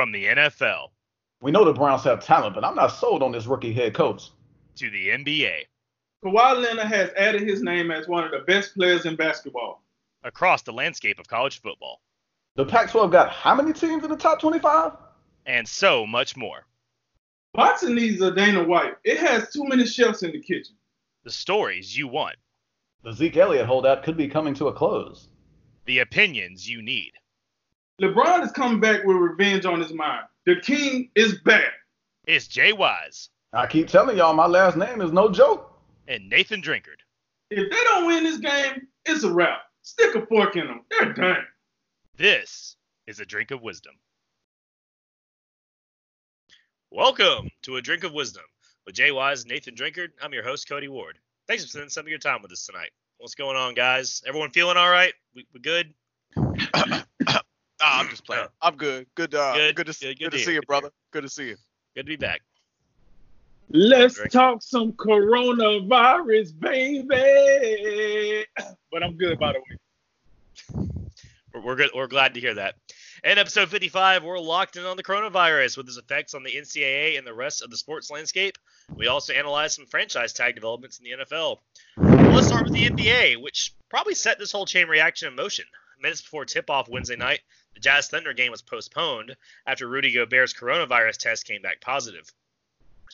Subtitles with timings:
[0.00, 0.92] From the NFL
[1.42, 4.30] We know the Browns have talent, but I'm not sold on this rookie head coach.
[4.76, 5.66] to the NBA,
[6.24, 9.82] Kawhi Leonard has added his name as one of the best players in basketball.
[10.24, 12.00] across the landscape of college football,
[12.56, 14.92] The Pac-12 got how many teams in the top 25?
[15.44, 16.64] and so much more.
[17.52, 18.94] Boxing needs a Dana White.
[19.04, 20.76] It has too many chefs in the kitchen.
[21.24, 22.36] The stories you want,
[23.02, 25.28] The Zeke Elliott holdout could be coming to a close.
[25.84, 27.12] the opinions you need.
[28.00, 30.24] LeBron is coming back with revenge on his mind.
[30.46, 31.72] The king is back.
[32.26, 35.78] It's Jay Wise I keep telling y'all, my last name is no joke.
[36.08, 37.00] and Nathan Drinkard.
[37.50, 39.62] If they don't win this game, it's a wrap.
[39.82, 40.80] Stick a fork in them.
[40.90, 41.44] They're done.
[42.16, 43.94] This is a drink of wisdom.
[46.90, 48.44] Welcome to a drink of wisdom
[48.86, 50.08] with Jay Wise and Nathan Drinkard.
[50.22, 51.18] I'm your host, Cody Ward.
[51.48, 52.90] Thanks for spending some of your time with us tonight.
[53.18, 54.22] What's going on, guys?
[54.26, 55.12] Everyone feeling all right?
[55.34, 55.92] We, we good?
[57.80, 58.46] Nah, I'm just playing.
[58.60, 59.06] I'm good.
[59.14, 59.34] Good.
[59.34, 59.86] Uh, Good, good.
[59.86, 60.90] to, good, good, good to to see you, brother.
[61.12, 61.56] Good to see you.
[61.94, 62.40] Good to be back.
[63.72, 64.32] Let's Drink.
[64.32, 68.44] talk some coronavirus, baby.
[68.90, 70.88] But I'm good, by the way.
[71.54, 71.90] We're, we're good.
[71.94, 72.76] We're glad to hear that.
[73.24, 77.18] In episode 55, we're locked in on the coronavirus with its effects on the NCAA
[77.18, 78.56] and the rest of the sports landscape.
[78.94, 81.56] We also analyze some franchise tag developments in the NFL.
[82.32, 85.64] Let's start with the NBA, which probably set this whole chain reaction in motion.
[86.00, 87.40] Minutes before tip-off Wednesday night,
[87.80, 89.34] the Jazz Thunder game was postponed
[89.66, 92.30] after Rudy Gobert's coronavirus test came back positive.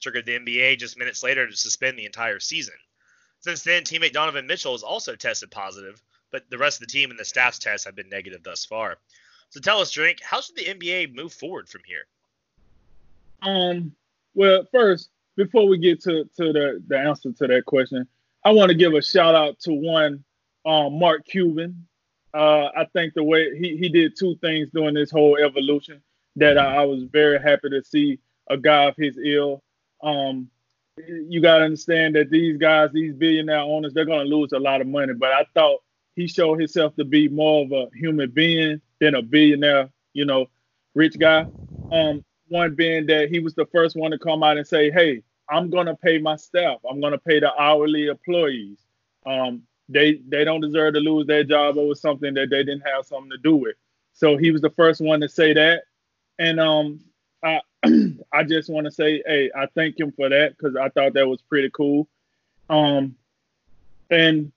[0.00, 2.74] Triggered the NBA just minutes later to suspend the entire season.
[3.40, 7.10] Since then, teammate Donovan Mitchell has also tested positive, but the rest of the team
[7.10, 8.98] and the staff's tests have been negative thus far.
[9.50, 12.06] So tell us, Drink, how should the NBA move forward from here?
[13.42, 13.94] Um,
[14.34, 18.08] well, first, before we get to, to the, the answer to that question,
[18.44, 20.24] I want to give a shout out to one,
[20.64, 21.86] um, Mark Cuban.
[22.36, 26.02] Uh, I think the way he, he did two things during this whole evolution
[26.36, 28.18] that I, I was very happy to see
[28.50, 29.62] a guy of his ill.
[30.02, 30.50] Um,
[31.06, 34.58] you got to understand that these guys, these billionaire owners, they're going to lose a
[34.58, 35.14] lot of money.
[35.14, 35.80] But I thought
[36.14, 40.46] he showed himself to be more of a human being than a billionaire, you know,
[40.94, 41.46] rich guy.
[41.90, 45.22] Um, one being that he was the first one to come out and say, "Hey,
[45.48, 46.80] I'm gonna pay my staff.
[46.88, 48.78] I'm gonna pay the hourly employees.
[49.24, 53.06] Um, they they don't deserve to lose their job over something that they didn't have
[53.06, 53.76] something to do with."
[54.12, 55.82] So he was the first one to say that,
[56.38, 57.00] and um,
[57.42, 57.60] I
[58.32, 61.28] I just want to say, hey, I thank him for that because I thought that
[61.28, 62.08] was pretty cool.
[62.68, 63.16] Um,
[64.10, 64.52] and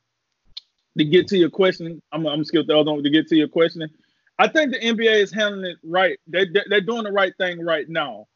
[0.98, 3.04] to get to your question, I'm I'm skip the other one.
[3.04, 3.90] To get to your question,
[4.38, 6.20] I think the NBA is handling it right.
[6.28, 8.28] They, they they're doing the right thing right now.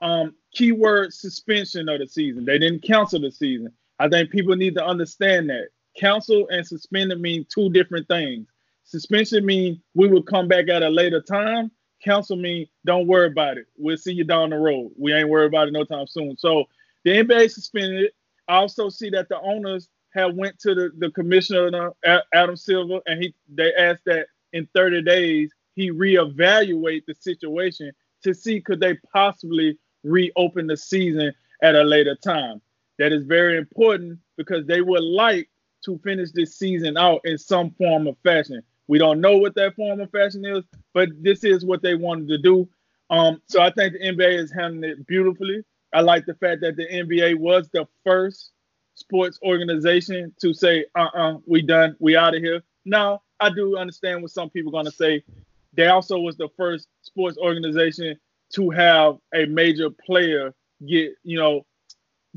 [0.00, 2.44] Um, keyword suspension of the season.
[2.44, 3.72] They didn't cancel the season.
[3.98, 5.68] I think people need to understand that.
[5.96, 8.46] Cancel and suspended mean two different things.
[8.84, 11.70] Suspension mean we will come back at a later time.
[12.02, 13.66] Cancel mean don't worry about it.
[13.76, 14.92] We'll see you down the road.
[14.96, 16.36] We ain't worried about it no time soon.
[16.36, 16.64] So
[17.04, 18.12] the NBA suspended.
[18.48, 23.00] I also see that the owners have went to the, the commissioner uh, Adam Silver
[23.06, 27.92] and he they asked that in 30 days he reevaluate the situation
[28.24, 32.60] to see could they possibly reopen the season at a later time.
[32.98, 35.48] That is very important because they would like
[35.84, 38.62] to finish this season out in some form of fashion.
[38.88, 40.64] We don't know what that form of fashion is,
[40.94, 42.68] but this is what they wanted to do.
[43.08, 45.64] Um, so I think the NBA is handling it beautifully.
[45.92, 48.52] I like the fact that the NBA was the first
[48.94, 52.62] sports organization to say, uh-uh, we done, we out of here.
[52.84, 55.24] Now, I do understand what some people are gonna say.
[55.72, 58.18] They also was the first sports organization
[58.54, 60.54] to have a major player
[60.86, 61.64] get, you know,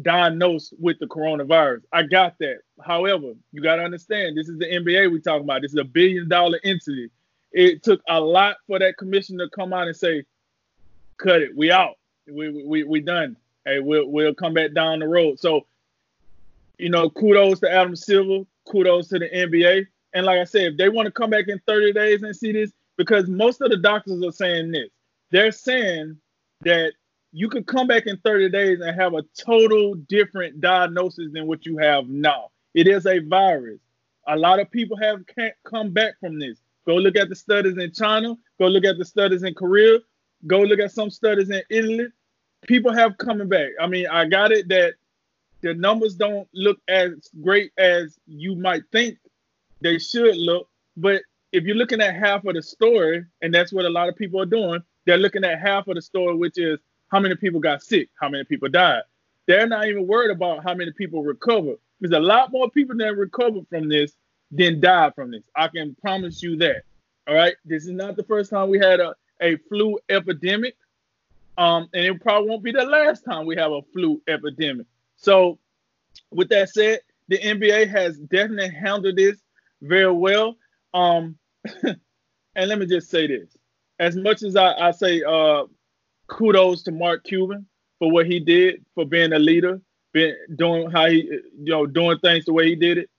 [0.02, 1.82] diagnosed with the coronavirus.
[1.92, 2.60] I got that.
[2.84, 5.62] However, you got to understand this is the NBA we talking about.
[5.62, 7.10] This is a billion dollar entity.
[7.52, 10.26] It took a lot for that commissioner to come out and say,
[11.18, 11.96] "Cut it, we out,
[12.28, 13.38] we we we done.
[13.66, 15.68] Hey, we'll we'll come back down the road." So,
[16.80, 19.86] you know, kudos to Adam Silver, kudos to the NBA.
[20.16, 22.52] And like I said, if they want to come back in 30 days and see
[22.52, 24.90] this, because most of the doctors are saying this,
[25.32, 26.18] they're saying
[26.62, 26.94] that
[27.34, 31.66] you could come back in 30 days and have a total different diagnosis than what
[31.66, 32.52] you have now.
[32.76, 33.80] It is a virus.
[34.28, 36.60] A lot of people have can't come back from this.
[36.86, 38.38] Go look at the studies in China.
[38.60, 39.98] Go look at the studies in Korea.
[40.46, 42.08] Go look at some studies in Italy.
[42.68, 43.72] People have coming back.
[43.82, 44.94] I mean, I got it that
[45.62, 49.18] the numbers don't look as great as you might think
[49.82, 50.70] they should look.
[50.96, 54.16] But if you're looking at half of the story, and that's what a lot of
[54.16, 56.80] people are doing, they're looking at half of the story, which is
[57.14, 59.04] how many people got sick, how many people died.
[59.46, 61.78] They're not even worried about how many people recovered.
[62.00, 64.16] There's a lot more people that recovered from this
[64.50, 65.44] than died from this.
[65.56, 66.84] I can promise you that.
[67.28, 67.54] All right.
[67.66, 70.76] This is not the first time we had a, a flu epidemic.
[71.56, 74.88] Um, and it probably won't be the last time we have a flu epidemic.
[75.16, 75.60] So,
[76.32, 79.38] with that said, the NBA has definitely handled this
[79.84, 80.58] very well.
[80.96, 81.38] Um,
[81.84, 83.56] and let me just say this:
[84.00, 85.66] as much as I, I say uh,
[86.28, 87.66] kudos to Mark Cuban
[88.00, 89.82] for what he did for being a leader,
[90.12, 93.10] being doing how he you know doing things the way he did it.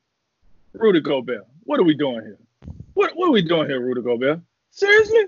[0.72, 2.38] Rudy Gobert, what are we doing here?
[2.94, 4.40] What what are we doing here, Rudy Gobert?
[4.70, 5.26] Seriously?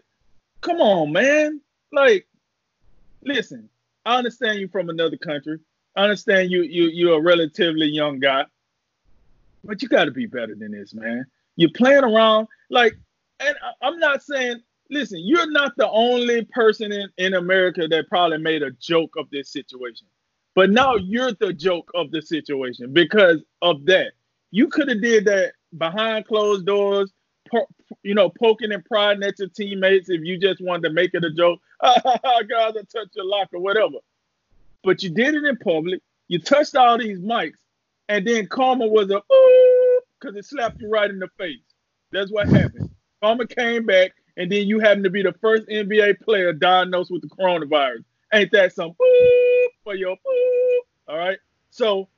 [0.61, 1.61] Come on, man.
[1.93, 2.27] Like,
[3.23, 3.69] listen,
[4.05, 5.59] I understand you from another country.
[5.97, 8.45] I understand you you you're a relatively young guy,
[9.65, 11.27] but you got to be better than this, man.
[11.57, 12.97] You're playing around like,
[13.41, 14.63] and I'm not saying.
[14.91, 19.29] Listen, you're not the only person in, in America that probably made a joke of
[19.31, 20.07] this situation.
[20.55, 24.13] But now you're the joke of the situation because of that.
[24.51, 27.13] You could have did that behind closed doors,
[27.51, 27.69] po-
[28.03, 31.25] you know, poking and prodding at your teammates if you just wanted to make it
[31.25, 31.61] a joke.
[31.83, 33.99] Guys, I touched your locker, whatever
[34.87, 36.01] but you did it in public.
[36.29, 37.59] You touched all these mics,
[38.09, 41.59] and then karma was a ooh because it slapped you right in the face.
[42.13, 42.91] That's what happened.
[43.23, 47.23] Karma came back, and then you happen to be the first NBA player diagnosed with
[47.23, 48.05] the coronavirus.
[48.33, 50.83] Ain't that some ooh for your ooh?
[51.09, 51.39] All right.
[51.71, 52.09] So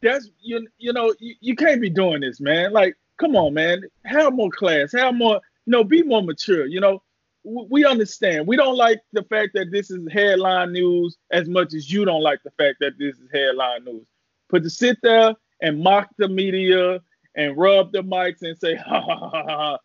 [0.00, 2.72] that's you you know you, you can't be doing this, man.
[2.72, 3.82] Like, come on, man.
[4.04, 4.92] Have more class.
[4.92, 5.40] Have more.
[5.66, 6.66] You know, be more mature.
[6.66, 7.02] You know,
[7.44, 8.46] we understand.
[8.46, 12.22] We don't like the fact that this is headline news as much as you don't
[12.22, 14.06] like the fact that this is headline news.
[14.48, 17.00] But to sit there and mock the media
[17.34, 19.78] and rub the mics and say, ha ha ha ha ha.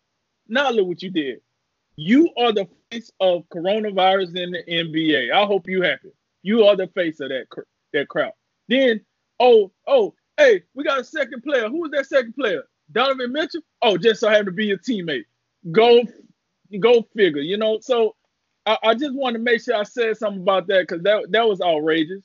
[0.48, 1.40] Now look what you did.
[1.96, 5.32] You are the face of coronavirus in the NBA.
[5.32, 6.10] I hope you happy.
[6.42, 7.46] You are the face of that
[7.92, 8.32] that crowd.
[8.68, 9.00] Then,
[9.40, 11.68] oh, oh, hey, we got a second player.
[11.68, 12.64] Who is that second player?
[12.92, 13.62] Donovan Mitchell?
[13.82, 15.24] Oh, just so happened to be your teammate.
[15.70, 16.02] Go
[16.80, 17.78] go figure, you know.
[17.80, 18.16] So
[18.66, 21.48] I, I just want to make sure I said something about that because that that
[21.48, 22.24] was outrageous.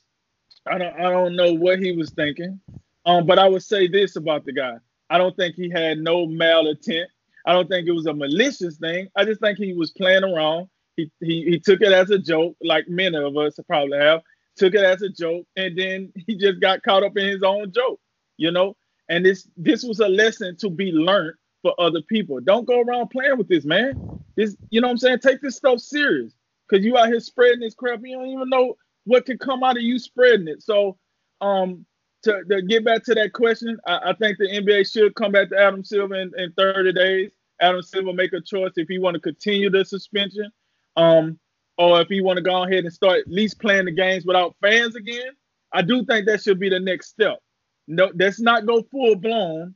[0.66, 2.60] I don't I don't know what he was thinking.
[3.06, 4.76] Um, but I would say this about the guy.
[5.08, 7.06] I don't think he had no malintent.
[7.50, 9.08] I don't think it was a malicious thing.
[9.16, 10.68] I just think he was playing around.
[10.96, 14.22] He, he he took it as a joke, like many of us probably have.
[14.56, 17.72] Took it as a joke, and then he just got caught up in his own
[17.72, 17.98] joke,
[18.36, 18.76] you know.
[19.08, 22.38] And this this was a lesson to be learned for other people.
[22.38, 23.94] Don't go around playing with this, man.
[24.36, 25.18] This, you know what I'm saying?
[25.18, 26.32] Take this stuff serious.
[26.70, 27.98] Cause you out here spreading this crap.
[28.04, 28.76] You don't even know
[29.06, 30.62] what could come out of you spreading it.
[30.62, 30.96] So
[31.40, 31.84] um
[32.22, 35.48] to, to get back to that question, I, I, think the NBA should come back
[35.50, 37.30] to Adam Silver in, in 30 days.
[37.60, 40.50] Adam Silver make a choice if he want to continue the suspension,
[40.96, 41.38] um,
[41.78, 44.56] or if he want to go ahead and start at least playing the games without
[44.60, 45.30] fans again.
[45.72, 47.38] I do think that should be the next step.
[47.86, 49.74] No, let's not go full blown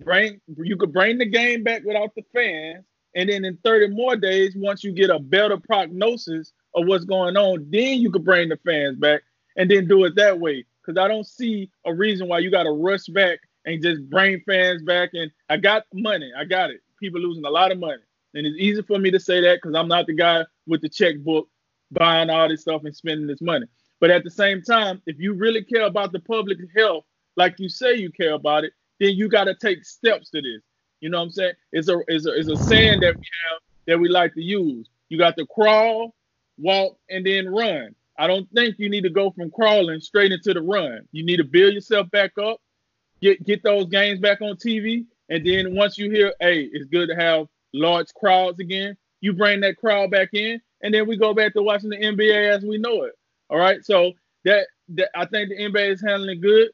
[0.00, 2.84] bring you could bring the game back without the fans,
[3.14, 7.36] and then in 30 more days, once you get a better prognosis of what's going
[7.36, 9.22] on, then you could bring the fans back
[9.56, 10.64] and then do it that way.
[10.80, 14.40] Because I don't see a reason why you got to rush back and just bring
[14.46, 15.10] fans back.
[15.14, 16.80] And I got money, I got it.
[16.98, 18.02] People losing a lot of money,
[18.34, 20.88] and it's easy for me to say that because I'm not the guy with the
[20.88, 21.48] checkbook
[21.90, 23.66] buying all this stuff and spending this money.
[24.00, 27.04] But at the same time, if you really care about the public health,
[27.36, 30.62] like you say you care about it, then you got to take steps to this.
[31.00, 31.52] You know what I'm saying?
[31.72, 34.88] It's a, it's a it's a saying that we have that we like to use.
[35.08, 36.14] You got to crawl,
[36.58, 37.94] walk, and then run.
[38.18, 41.06] I don't think you need to go from crawling straight into the run.
[41.12, 42.60] You need to build yourself back up,
[43.22, 47.08] get get those games back on TV, and then once you hear, hey, it's good
[47.08, 51.34] to have large crowds again, you bring that crowd back in, and then we go
[51.34, 53.12] back to watching the NBA as we know it.
[53.50, 54.12] All right, so
[54.44, 56.70] that, that I think the NBA is handling good.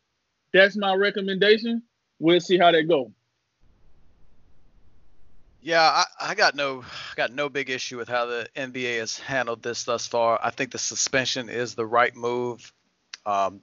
[0.53, 1.83] That's my recommendation
[2.19, 3.13] we'll see how they go.
[5.61, 6.85] Yeah, I, I, got no
[7.17, 10.39] got no big issue with how the NBA has handled this thus far.
[10.43, 12.71] I think the suspension is the right move.
[13.25, 13.63] Um,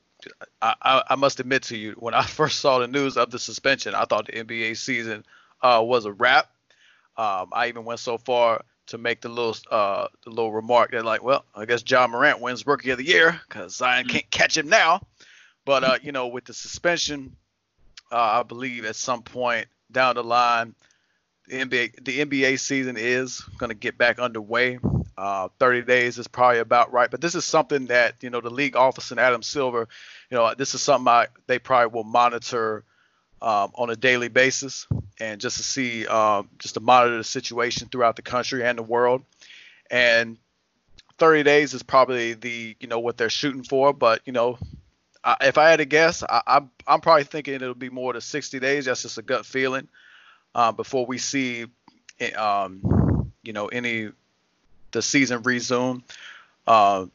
[0.62, 3.96] I, I, must admit to you, when I first saw the news of the suspension,
[3.96, 5.26] I thought the NBA season
[5.62, 6.50] uh, was a wrap.
[7.18, 11.06] Um, I even went so far to make the little uh, the little remark that
[11.06, 14.12] like, well, I guess Ja Morant wins Rookie of the Year because Zion mm-hmm.
[14.12, 15.02] can't catch him now.
[15.66, 17.36] But uh, you know, with the suspension,
[18.12, 20.76] uh, I believe at some point down the line,
[21.48, 24.80] the NBA the NBA season is going to get back underway.
[25.18, 28.50] Uh, 30 days is probably about right, but this is something that you know the
[28.50, 29.88] league office and Adam Silver,
[30.30, 32.84] you know, this is something I, they probably will monitor
[33.42, 34.88] um, on a daily basis
[35.20, 38.84] and just to see um, just to monitor the situation throughout the country and the
[38.84, 39.24] world.
[39.90, 40.38] And
[41.20, 44.58] 30 days is probably the you know what they're shooting for, but you know
[45.24, 48.22] I, if I had to guess, I, I'm, I'm probably thinking it'll be more than
[48.22, 48.86] 60 days.
[48.86, 49.88] That's just a gut feeling
[50.56, 51.66] uh, before we see,
[52.20, 54.10] eh, um, you know, any
[54.92, 56.04] the season resume.
[56.68, 57.06] Uh,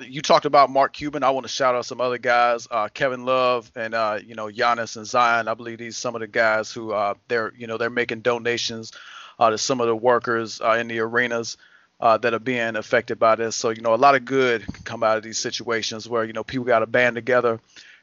[0.00, 1.22] you talked about Mark Cuban.
[1.22, 4.46] I want to shout out some other guys, uh, Kevin Love and uh, you know
[4.46, 5.48] Giannis and Zion.
[5.48, 8.92] I believe these some of the guys who uh, they're you know they're making donations
[9.38, 11.56] uh, to some of the workers uh, in the arenas
[12.00, 13.56] uh, that are being affected by this.
[13.56, 16.32] So you know a lot of good can come out of these situations where you
[16.32, 17.60] know people got to band together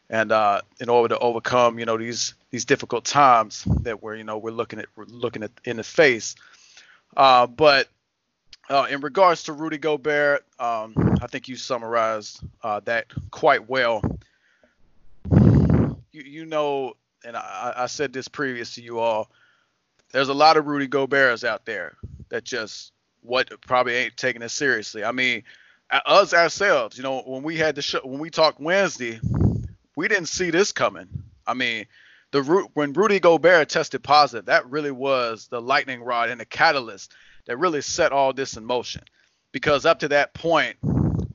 [0.09, 0.31] and
[0.79, 4.51] in order to overcome you know these these difficult times that we're you know we're
[4.51, 6.35] looking at we're looking at in the face.
[7.15, 7.87] But
[8.69, 14.01] uh, in regards to Rudy Gobert, um, I think you summarized uh, that quite well.
[15.31, 16.93] You, you know,
[17.25, 19.29] and I, I, said this previous to you all.
[20.11, 21.97] There's a lot of Rudy Goberts out there
[22.29, 25.03] that just what probably ain't taking it seriously.
[25.03, 25.43] I mean,
[25.91, 29.19] us ourselves, you know, when we had the show, when we talked Wednesday,
[29.95, 31.07] we didn't see this coming.
[31.45, 31.85] I mean,
[32.31, 37.13] the when Rudy Gobert tested positive, that really was the lightning rod and the catalyst
[37.49, 39.01] that really set all this in motion.
[39.51, 40.77] Because up to that point,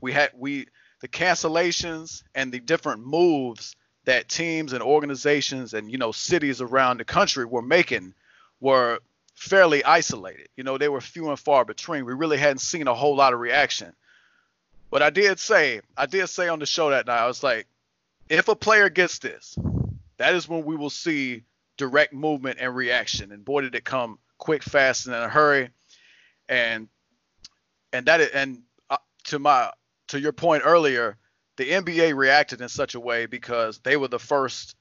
[0.00, 0.68] we had we
[1.00, 6.98] the cancellations and the different moves that teams and organizations and you know cities around
[6.98, 8.14] the country were making
[8.60, 9.00] were
[9.34, 10.46] fairly isolated.
[10.56, 12.04] You know, they were few and far between.
[12.04, 13.92] We really hadn't seen a whole lot of reaction.
[14.90, 17.66] But I did say, I did say on the show that night, I was like,
[18.28, 19.58] if a player gets this,
[20.18, 21.42] that is when we will see
[21.76, 23.32] direct movement and reaction.
[23.32, 25.70] And boy, did it come quick, fast, and in a hurry
[26.48, 26.88] and
[27.92, 29.70] and that and uh, to my
[30.08, 31.16] to your point earlier,
[31.56, 34.76] the NBA reacted in such a way because they were the first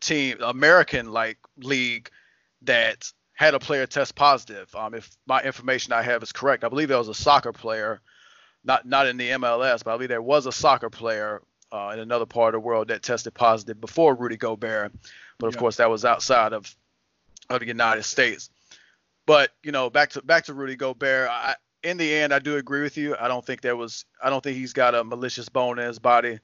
[0.00, 2.10] team, American like league
[2.62, 4.74] that had a player test positive.
[4.74, 8.00] Um, if my information I have is correct, I believe there was a soccer player,
[8.64, 12.00] not not in the MLS, but I believe there was a soccer player uh, in
[12.00, 14.92] another part of the world that tested positive before Rudy Gobert.
[15.38, 15.60] But of yeah.
[15.60, 16.74] course, that was outside of
[17.48, 18.50] of the United States.
[19.28, 21.28] But you know, back to back to Rudy Gobert.
[21.28, 23.14] I, in the end, I do agree with you.
[23.20, 24.06] I don't think there was.
[24.24, 26.38] I don't think he's got a malicious bone in his body.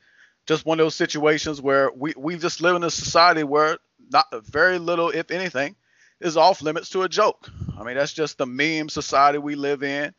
[0.47, 3.79] Just one of those situations where we we just live in a society where
[4.13, 5.77] not very little, if anything,
[6.21, 7.49] is off limits to a joke.
[7.81, 10.13] I mean, that's just the meme society we live in.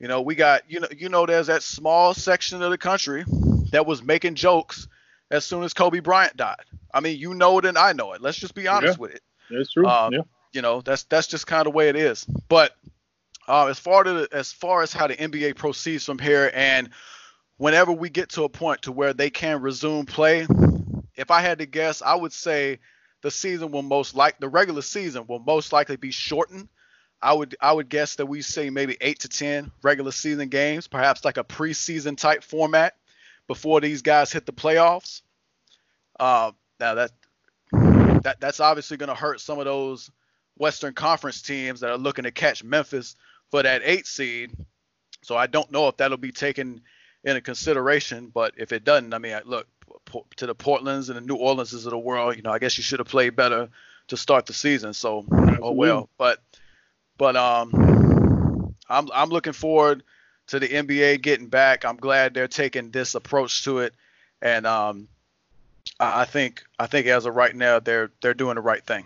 [0.00, 3.24] You know, we got you know you know there's that small section of the country
[3.70, 4.88] that was making jokes
[5.30, 6.64] as soon as Kobe Bryant died.
[6.92, 8.20] I mean, you know it and I know it.
[8.20, 9.22] Let's just be honest yeah, with it.
[9.52, 9.86] That's true.
[9.86, 12.24] Um, yeah you know that's that's just kind of the way it is.
[12.48, 12.72] But
[13.46, 16.90] uh, as far to as far as how the NBA proceeds from here, and
[17.56, 20.46] whenever we get to a point to where they can resume play,
[21.16, 22.78] if I had to guess, I would say
[23.22, 26.68] the season will most like the regular season will most likely be shortened.
[27.20, 30.86] I would I would guess that we say maybe eight to ten regular season games,
[30.86, 32.94] perhaps like a preseason type format
[33.48, 35.22] before these guys hit the playoffs.
[36.20, 37.10] Uh, now that
[37.72, 40.10] that that's obviously going to hurt some of those
[40.58, 43.16] Western Conference teams that are looking to catch Memphis
[43.50, 44.52] for that eight seed.
[45.22, 46.80] So I don't know if that'll be taken
[47.24, 49.66] into consideration, but if it doesn't, I mean, look
[50.36, 52.36] to the Portlands and the New Orleanses of the world.
[52.36, 53.68] You know, I guess you should have played better
[54.08, 54.94] to start the season.
[54.94, 55.58] So Absolutely.
[55.62, 56.42] oh well, but
[57.16, 60.02] but um, I'm I'm looking forward
[60.48, 61.84] to the NBA getting back.
[61.84, 63.94] I'm glad they're taking this approach to it,
[64.40, 65.08] and um,
[66.00, 69.02] I think I think as of right now they're they're doing the right thing.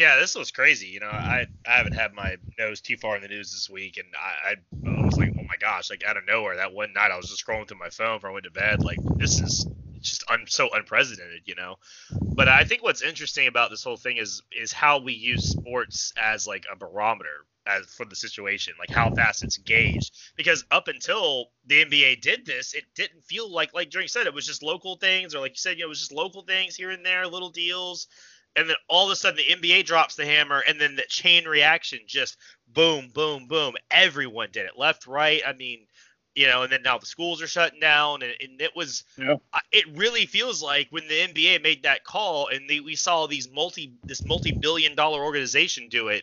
[0.00, 0.86] Yeah, this was crazy.
[0.86, 3.98] You know, I I haven't had my nose too far in the news this week,
[3.98, 4.54] and I,
[4.88, 7.28] I was like, oh my gosh, like out of nowhere that one night I was
[7.28, 8.82] just scrolling through my phone before I went to bed.
[8.82, 9.66] Like this is
[10.00, 11.76] just un, so unprecedented, you know.
[12.18, 16.14] But I think what's interesting about this whole thing is is how we use sports
[16.16, 20.16] as like a barometer as for the situation, like how fast it's gauged.
[20.34, 24.32] Because up until the NBA did this, it didn't feel like like Drink said it
[24.32, 26.74] was just local things, or like you said, you know, it was just local things
[26.74, 28.08] here and there, little deals
[28.56, 31.44] and then all of a sudden the NBA drops the hammer, and then the chain
[31.44, 32.36] reaction just
[32.68, 33.74] boom, boom, boom.
[33.90, 35.42] Everyone did it, left, right.
[35.46, 35.86] I mean,
[36.34, 39.36] you know, and then now the schools are shutting down, and, and it was, yeah.
[39.72, 43.50] it really feels like when the NBA made that call, and they, we saw these
[43.50, 46.22] multi, this multi-billion dollar organization do it,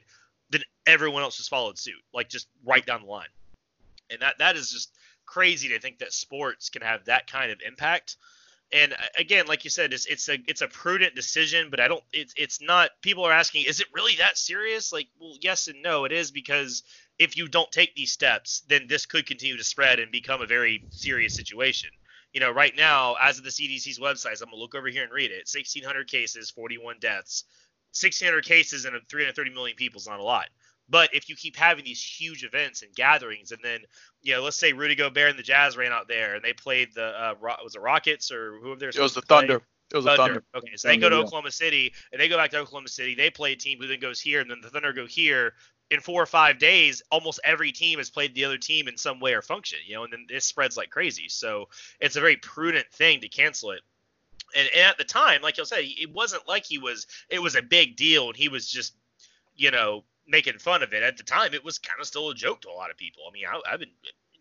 [0.50, 3.28] then everyone else just followed suit, like just right down the line,
[4.10, 4.92] and that that is just
[5.26, 8.16] crazy to think that sports can have that kind of impact
[8.72, 11.88] and uh, again, like you said, it's it's a it's a prudent decision, but I
[11.88, 12.92] don't it's it's not.
[13.02, 14.92] People are asking, is it really that serious?
[14.92, 16.84] Like, well, yes and no, it is because
[17.18, 20.46] if you don't take these steps, then this could continue to spread and become a
[20.48, 21.90] very serious situation.
[22.34, 25.12] You know, right now, as of the CDC's website, I'm gonna look over here and
[25.12, 25.50] read it.
[25.52, 27.46] 1,600 cases, 41 deaths.
[28.00, 30.50] 1,600 cases and 330 million people is not a lot.
[30.90, 33.82] But if you keep having these huge events and gatherings, and then
[34.22, 36.94] you know, let's say Rudy Gobert and the Jazz ran out there and they played
[36.96, 38.90] the uh, was it Rockets or whoever they're.
[38.90, 39.62] It was the Thunder.
[39.92, 40.24] It was Thunder.
[40.24, 40.44] Thunder.
[40.56, 43.16] Okay, so they go to Oklahoma City and they go back to Oklahoma City.
[43.16, 45.54] They play a team who then goes here, and then the Thunder go here.
[45.90, 49.20] in four or five days, almost every team has played the other team in some
[49.20, 51.30] way or function, you know, and then this spreads like crazy.
[51.30, 53.82] So it's a very prudent thing to cancel it.
[54.56, 57.56] And, and at the time, like you'll say, it wasn't like he was, it was
[57.56, 58.96] a big deal and he was just,
[59.56, 61.04] you know, making fun of it.
[61.04, 63.24] At the time, it was kind of still a joke to a lot of people.
[63.28, 63.92] I mean, I, I've been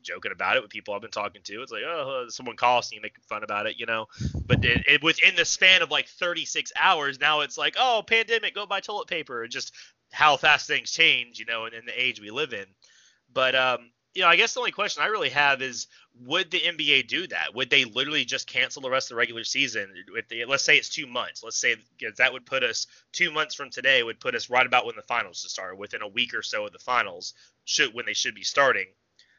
[0.03, 1.63] joking about it with people I've been talking to.
[1.63, 4.07] It's like, oh, someone calls and you make fun about it, you know.
[4.47, 8.55] But it, it, within the span of like 36 hours, now it's like, oh, pandemic,
[8.55, 9.47] go buy toilet paper.
[9.49, 9.73] Just
[10.13, 12.67] how fast things change, you know, in, in the age we live in.
[13.33, 15.89] But um, you know, I guess the only question I really have is,
[16.25, 17.55] would the NBA do that?
[17.55, 19.93] Would they literally just cancel the rest of the regular season?
[20.31, 21.45] They, let's say it's two months.
[21.45, 21.77] Let's say
[22.17, 25.03] that would put us two months from today would put us right about when the
[25.03, 27.35] finals to start, within a week or so of the finals,
[27.67, 28.87] should when they should be starting.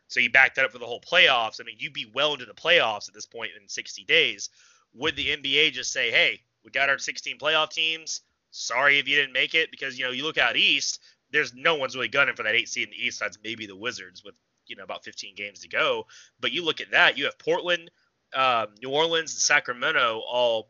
[0.10, 1.60] So you back that up for the whole playoffs.
[1.60, 4.52] I mean, you'd be well into the playoffs at this point in 60 days.
[4.94, 8.22] Would the NBA just say, hey, we got our 16 playoff teams.
[8.52, 11.02] Sorry if you didn't make it because you know you look out east.
[11.32, 13.20] There's no one's really gunning for that eight seed in the east.
[13.20, 14.36] That's maybe the Wizards with
[14.68, 16.08] you know about 15 games to go.
[16.40, 17.18] But you look at that.
[17.18, 17.92] You have Portland,
[18.34, 20.70] um, New Orleans, and Sacramento all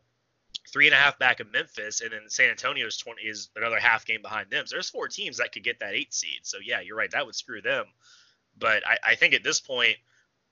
[0.72, 3.78] three and a half back of Memphis, and then San Antonio is 20 is another
[3.78, 4.66] half game behind them.
[4.66, 6.40] So there's four teams that could get that eight seed.
[6.42, 7.10] So yeah, you're right.
[7.10, 7.86] That would screw them.
[8.58, 9.96] But I, I think at this point,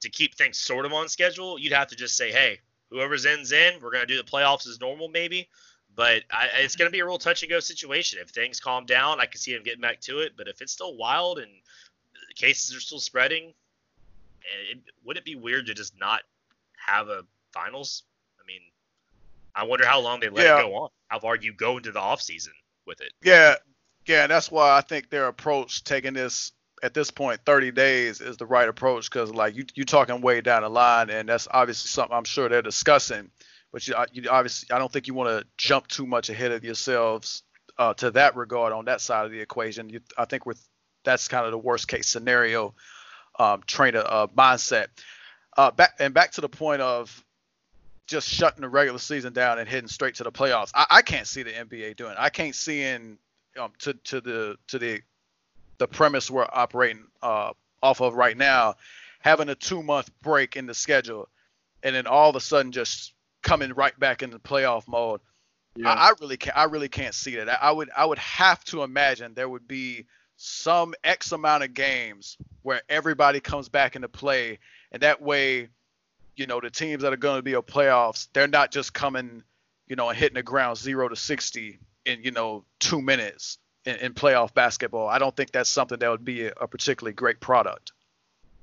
[0.00, 2.61] to keep things sort of on schedule, you'd have to just say, hey,
[2.91, 5.49] whoever's in's in, we're going to do the playoffs as normal, maybe.
[5.95, 8.19] But I, it's going to be a real touch and go situation.
[8.21, 10.33] If things calm down, I can see them getting back to it.
[10.37, 11.50] But if it's still wild and
[12.37, 16.23] cases are still spreading, eh, it, would it be weird to just not
[16.87, 18.05] have a finals?
[18.40, 18.61] I mean,
[19.55, 20.61] I wonder how long they let yeah.
[20.61, 20.90] it go on.
[21.09, 22.52] How far you go into the off season
[22.87, 23.12] with it?
[23.23, 23.57] Yeah,
[24.07, 26.52] yeah, and that's why I think their approach taking this
[26.83, 30.43] at this point 30 days is the right approach because like you you talking way
[30.43, 33.31] down the line and that's obviously something I'm sure they're discussing
[33.73, 36.64] but you, you obviously I don't think you want to jump too much ahead of
[36.64, 37.45] yourselves
[37.78, 39.88] uh, to that regard on that side of the equation.
[39.90, 40.62] You, I think with
[41.07, 42.75] that's kind of the worst case scenario
[43.39, 44.89] um, trainer uh, mindset.
[45.57, 47.25] Uh, back and back to the point of
[48.07, 50.71] just shutting the regular season down and heading straight to the playoffs.
[50.75, 52.13] I, I can't see the NBA doing.
[52.13, 52.19] It.
[52.19, 53.17] I can't see in
[53.59, 55.00] um, to to the to the
[55.78, 57.52] the premise we're operating uh,
[57.83, 58.75] off of right now,
[59.21, 61.28] having a two month break in the schedule,
[61.83, 65.21] and then all of a sudden just coming right back into playoff mode.
[65.76, 65.91] Yeah.
[65.91, 66.57] I, I, really can't.
[66.57, 67.49] I really can't see that.
[67.49, 67.91] I, I would.
[67.97, 73.41] I would have to imagine there would be some X amount of games where everybody
[73.41, 74.59] comes back into play,
[74.93, 75.69] and that way,
[76.37, 79.43] you know, the teams that are going to be a playoffs, they're not just coming,
[79.89, 83.97] you know, and hitting the ground zero to sixty in you know two minutes in,
[83.97, 85.09] in playoff basketball.
[85.09, 87.93] I don't think that's something that would be a, particularly great product.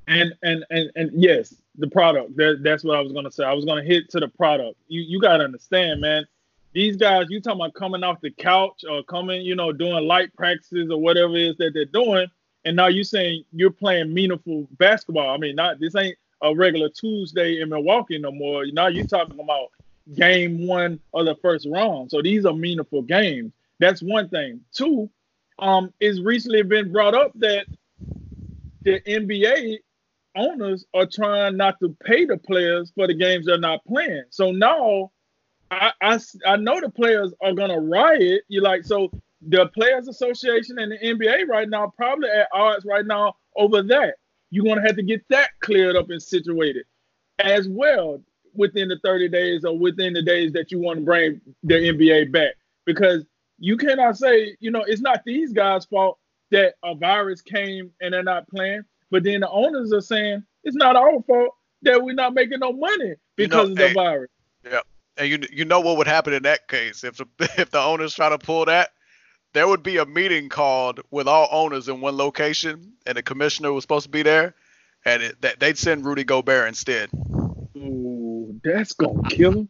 [0.08, 2.36] And and and and yes, the product.
[2.36, 3.46] That, that's what I was gonna say.
[3.46, 4.78] I was gonna hit to the product.
[4.88, 6.26] You you gotta understand, man.
[6.74, 10.34] These guys, you talking about coming off the couch or coming, you know, doing light
[10.36, 12.28] practices or whatever it is that they're doing,
[12.66, 15.30] and now you're saying you're playing meaningful basketball.
[15.30, 18.66] I mean, not this ain't a regular Tuesday in Milwaukee no more.
[18.74, 19.70] Now you're talking about
[20.16, 22.10] game one of the first round.
[22.10, 23.54] So these are meaningful games.
[23.80, 24.62] That's one thing.
[24.74, 25.10] Two,
[25.60, 27.66] um, it's recently been brought up that
[28.82, 29.78] the NBA
[30.36, 34.24] owners are trying not to pay the players for the games they're not playing.
[34.30, 35.12] So now
[35.74, 38.44] I, I, I know the players are gonna riot.
[38.48, 39.10] You like so
[39.42, 44.16] the Players Association and the NBA right now probably at odds right now over that.
[44.52, 46.86] You're gonna have to get that cleared up and situated
[47.40, 48.22] as well
[48.54, 52.32] within the 30 days or within the days that you want to bring the NBA
[52.32, 52.54] back.
[52.86, 53.26] Because
[53.58, 56.20] you cannot say, you know, it's not these guys' fault
[56.52, 58.84] that a virus came and they're not playing.
[59.10, 62.74] But then the owners are saying it's not our fault that we're not making no
[62.74, 64.32] money because you know, of the hey, virus.
[64.64, 64.80] Yeah,
[65.17, 68.13] and you you know what would happen in that case if the if the owners
[68.15, 68.91] try to pull that,
[69.54, 73.71] there would be a meeting called with all owners in one location, and the commissioner
[73.71, 74.56] was supposed to be there,
[75.06, 77.10] and it, they'd send Rudy Gobert instead.
[77.78, 79.69] Ooh, that's gonna kill him.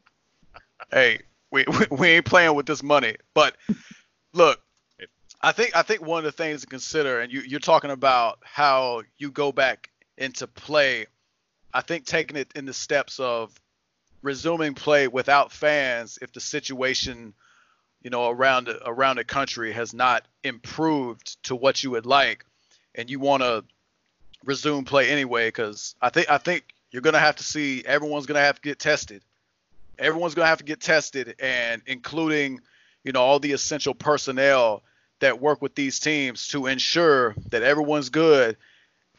[0.92, 1.20] Hey,
[1.52, 3.56] we, we we ain't playing with this money, but
[4.34, 4.62] look,
[5.42, 8.40] I think I think one of the things to consider, and you, you're talking about
[8.44, 11.08] how you go back into play.
[11.74, 13.60] I think taking it in the steps of
[14.24, 17.34] resuming play without fans, if the situation,
[18.02, 22.46] you know, around around the country has not improved to what you would like,
[22.96, 23.64] and you want to
[24.44, 28.40] resume play anyway, because I think I think you're gonna have to see everyone's gonna
[28.40, 29.22] have to get tested.
[30.00, 32.62] Everyone's gonna have to get tested, and including,
[33.04, 34.84] you know, all the essential personnel
[35.20, 38.58] that work with these teams to ensure that everyone's good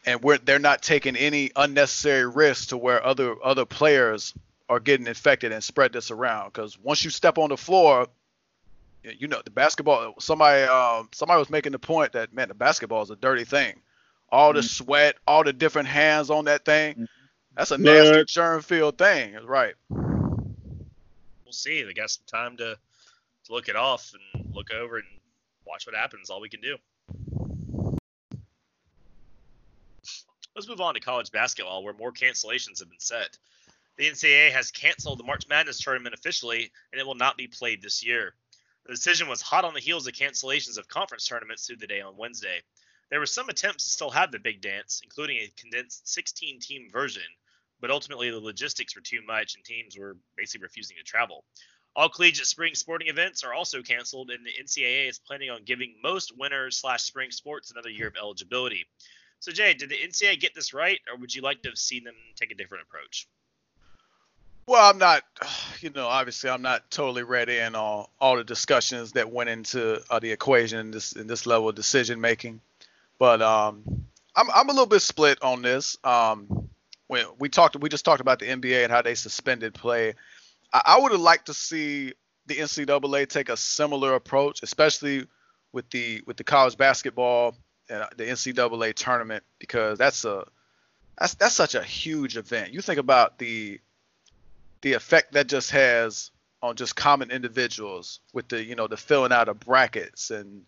[0.05, 4.33] and they're not taking any unnecessary risks to where other other players
[4.69, 6.47] are getting infected and spread this around.
[6.53, 8.07] Because once you step on the floor,
[9.03, 10.15] you know the basketball.
[10.19, 13.81] Somebody um, somebody was making the point that man, the basketball is a dirty thing.
[14.29, 14.65] All the Mm-hmm.
[14.83, 16.95] sweat, all the different hands on that thing.
[16.95, 17.07] Mhm.
[17.55, 18.27] That's a nasty Blood.
[18.27, 19.35] germ filled thing.
[19.45, 19.75] Right.
[19.89, 21.83] We'll see.
[21.83, 22.75] They got some time to
[23.45, 25.05] to look it off and look over and
[25.67, 26.31] watch what happens.
[26.31, 26.77] All we can do.
[30.55, 33.37] Let's move on to college basketball, where more cancellations have been set.
[33.97, 37.81] The NCAA has canceled the March Madness tournament officially, and it will not be played
[37.81, 38.35] this year.
[38.85, 42.01] The decision was hot on the heels of cancellations of conference tournaments through the day
[42.01, 42.61] on Wednesday.
[43.09, 46.89] There were some attempts to still have the big dance, including a condensed 16 team
[46.91, 47.23] version,
[47.79, 51.45] but ultimately the logistics were too much and teams were basically refusing to travel.
[51.95, 55.95] All collegiate spring sporting events are also canceled, and the NCAA is planning on giving
[56.03, 58.85] most winter slash spring sports another year of eligibility.
[59.39, 62.03] So, Jay, did the NCAA get this right, or would you like to have seen
[62.03, 63.27] them take a different approach?
[64.67, 65.23] Well, I'm not,
[65.81, 70.01] you know, obviously I'm not totally read in on all the discussions that went into
[70.09, 72.61] uh, the equation in this in this level of decision making,
[73.19, 73.83] but um,
[74.35, 75.97] I'm I'm a little bit split on this.
[76.03, 76.69] Um,
[77.07, 80.15] when we talked, we just talked about the NBA and how they suspended play.
[80.73, 82.13] I, I would have liked to see
[82.47, 85.27] the NCAA take a similar approach, especially
[85.71, 87.55] with the with the college basketball
[87.89, 90.45] and uh, the NCAA tournament, because that's a
[91.19, 92.73] that's that's such a huge event.
[92.73, 93.79] You think about the
[94.85, 96.29] the effect that just has
[96.61, 100.61] on just common individuals with the you know the filling out of brackets and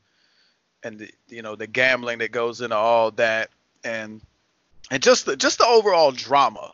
[0.81, 3.51] and the you know the gambling that goes into all that.
[3.83, 4.19] And
[4.89, 6.73] and just the just the overall drama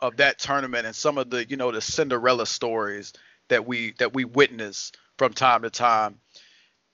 [0.00, 3.14] of that tournament and some of the you know the Cinderella stories
[3.48, 6.20] that we that we witness from time to time.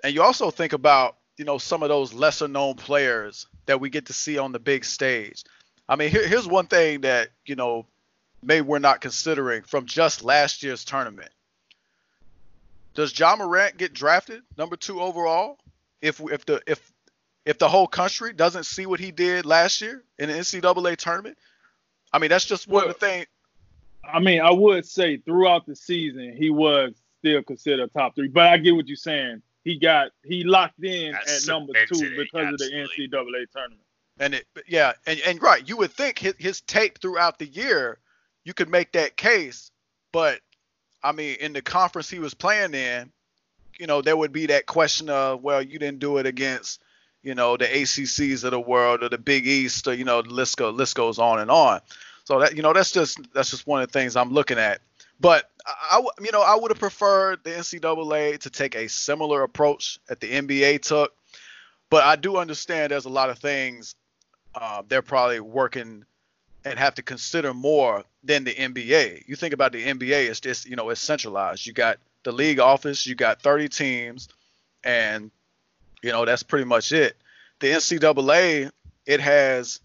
[0.04, 3.90] And you also think about you know some of those lesser known players that we
[3.90, 5.42] get to see on the big stage.
[5.88, 7.86] I mean here, here's one thing that you know
[8.42, 11.30] maybe we're not considering from just last year's tournament.
[12.94, 15.58] Does Ja Morant get drafted number two overall
[16.02, 16.92] if if the if
[17.44, 21.38] if the whole country doesn't see what he did last year in the NCAA tournament?
[22.12, 23.26] I mean, that's just one of the things.
[24.04, 28.46] I mean, I would say throughout the season he was still considered top three, but
[28.46, 29.42] I get what you're saying.
[29.64, 32.54] He got he locked in Got at number two because absolutely.
[32.54, 33.82] of the NCAA tournament.
[34.20, 37.98] And it, yeah, and, and right, you would think his, his tape throughout the year,
[38.48, 39.70] you could make that case,
[40.10, 40.40] but
[41.02, 43.12] I mean, in the conference he was playing in,
[43.78, 46.80] you know, there would be that question of, well, you didn't do it against,
[47.22, 50.30] you know, the ACCs of the world or the Big East, or you know, the
[50.30, 51.82] list go, list goes on and on.
[52.24, 54.80] So that, you know, that's just that's just one of the things I'm looking at.
[55.20, 59.98] But I you know, I would have preferred the NCAA to take a similar approach
[60.08, 61.12] that the NBA took.
[61.90, 63.94] But I do understand there's a lot of things
[64.54, 66.06] uh, they're probably working
[66.64, 69.24] and have to consider more than the NBA.
[69.26, 71.66] You think about the NBA, it's just you know it's centralized.
[71.66, 74.28] You got the league office, you got 30 teams,
[74.84, 75.30] and
[76.02, 77.16] you know that's pretty much it.
[77.60, 78.70] The NCAA,
[79.06, 79.80] it has,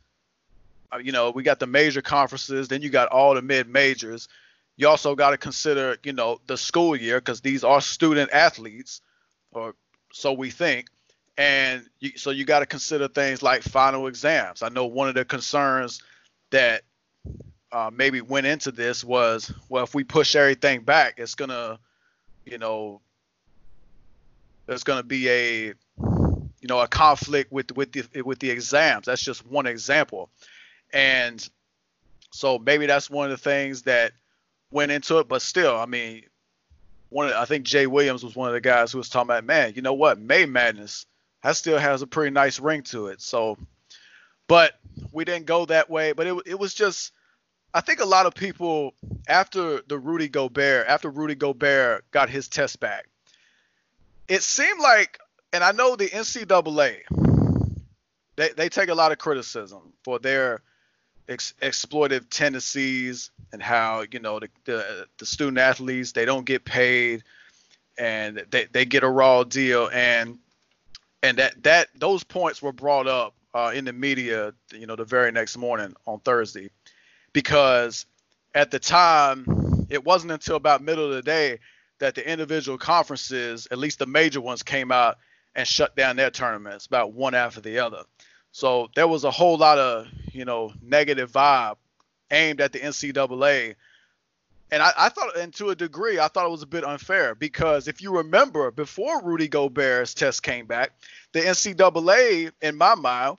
[0.91, 4.27] uh, you know, we got the major conferences, then you got all the mid majors.
[4.75, 9.01] You also got to consider, you know, the school year because these are student athletes,
[9.51, 9.75] or
[10.11, 10.87] so we think
[11.37, 14.61] and you, so you got to consider things like final exams.
[14.61, 16.01] I know one of the concerns
[16.53, 16.83] that
[17.71, 21.79] uh, maybe went into this was, well, if we push everything back, it's gonna,
[22.45, 23.01] you know,
[24.65, 29.05] there's gonna be a, you know, a conflict with with the with the exams.
[29.05, 30.29] That's just one example,
[30.93, 31.47] and
[32.31, 34.13] so maybe that's one of the things that
[34.71, 35.27] went into it.
[35.27, 36.23] But still, I mean,
[37.09, 39.43] one of, I think Jay Williams was one of the guys who was talking about,
[39.43, 41.05] man, you know what, May Madness
[41.43, 43.21] that still has a pretty nice ring to it.
[43.21, 43.57] So,
[44.47, 44.73] but
[45.11, 46.13] we didn't go that way.
[46.13, 47.11] But it it was just,
[47.73, 48.93] I think a lot of people
[49.27, 53.07] after the Rudy Gobert, after Rudy Gobert got his test back,
[54.27, 55.19] it seemed like,
[55.51, 57.01] and I know the NCAA,
[58.35, 60.61] they they take a lot of criticism for their
[61.29, 66.65] ex- exploitive tendencies and how you know the, the the student athletes they don't get
[66.65, 67.23] paid
[67.97, 70.39] and they, they get a raw deal and
[71.21, 75.05] and that that those points were brought up uh, in the media, you know, the
[75.05, 76.69] very next morning on Thursday,
[77.33, 78.05] because
[78.55, 79.45] at the time
[79.89, 81.59] it wasn't until about middle of the day
[81.99, 85.17] that the individual conferences, at least the major ones, came out
[85.55, 88.03] and shut down their tournaments about one after the other.
[88.51, 91.75] So there was a whole lot of you know negative vibe
[92.31, 93.75] aimed at the NCAA.
[94.73, 97.35] And I, I thought, and to a degree, I thought it was a bit unfair
[97.35, 100.93] because if you remember, before Rudy Gobert's test came back,
[101.31, 103.37] the NCAA, in my mind,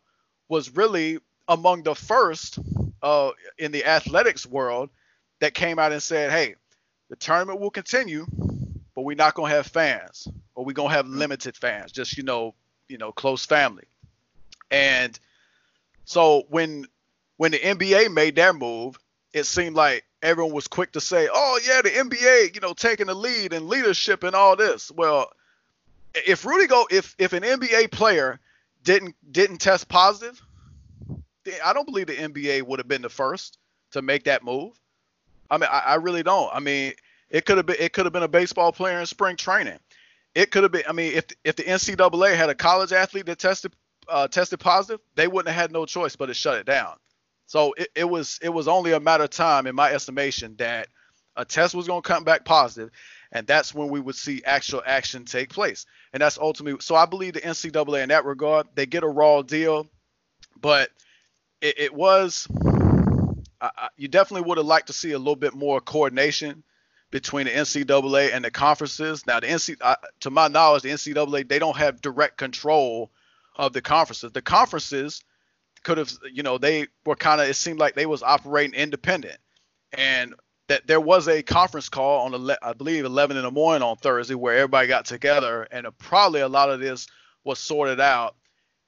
[0.49, 1.19] was really
[1.49, 2.61] among the first
[3.03, 4.91] uh, in the athletics world
[5.41, 6.55] that came out and said, "Hey,
[7.11, 8.27] the tournament will continue,
[8.95, 10.29] but we're not going to have fans.
[10.55, 12.55] or we're gonna have limited fans, just you know,
[12.89, 13.89] you know, close family.
[14.71, 15.19] And
[16.05, 16.87] so when
[17.39, 18.97] when the NBA made their move,
[19.33, 23.07] it seemed like everyone was quick to say, "Oh yeah, the NBA, you know, taking
[23.07, 25.31] the lead and leadership and all this." Well,
[26.15, 28.41] if Rudy go, if if an NBA player
[28.83, 30.41] didn't didn't test positive,
[31.65, 33.59] I don't believe the NBA would have been the first
[33.93, 34.79] to make that move.
[35.51, 36.51] I mean, I, I really don't.
[36.53, 36.95] I mean,
[37.31, 39.79] it could have been it could have been a baseball player in spring training.
[40.35, 40.85] It could have been.
[40.89, 43.73] I mean, if if the NCAA had a college athlete that tested
[44.09, 46.95] uh, tested positive, they wouldn't have had no choice but to shut it down.
[47.47, 50.89] So it, it was it was only a matter of time, in my estimation, that
[51.37, 52.91] a test was going to come back positive,
[53.33, 55.87] and that's when we would see actual action take place.
[56.13, 56.81] And that's ultimately.
[56.81, 59.89] So I believe the NCAA in that regard, they get a raw deal,
[60.61, 60.91] but
[61.61, 62.49] it, it was.
[63.61, 66.65] I, you definitely would have liked to see a little bit more coordination
[67.11, 69.27] between the NCAA and the conferences.
[69.27, 73.11] Now, the NC, uh, to my knowledge, the NCAA they don't have direct control
[73.57, 74.33] of the conferences.
[74.33, 75.23] The conferences
[75.85, 77.49] could have, you know, they were kind of.
[77.49, 79.39] It seemed like they was operating independent,
[79.93, 80.35] and
[80.69, 84.35] that there was a conference call on, I believe, 11 in the morning on Thursday
[84.35, 87.07] where everybody got together, and uh, probably a lot of this
[87.45, 88.35] was sorted out.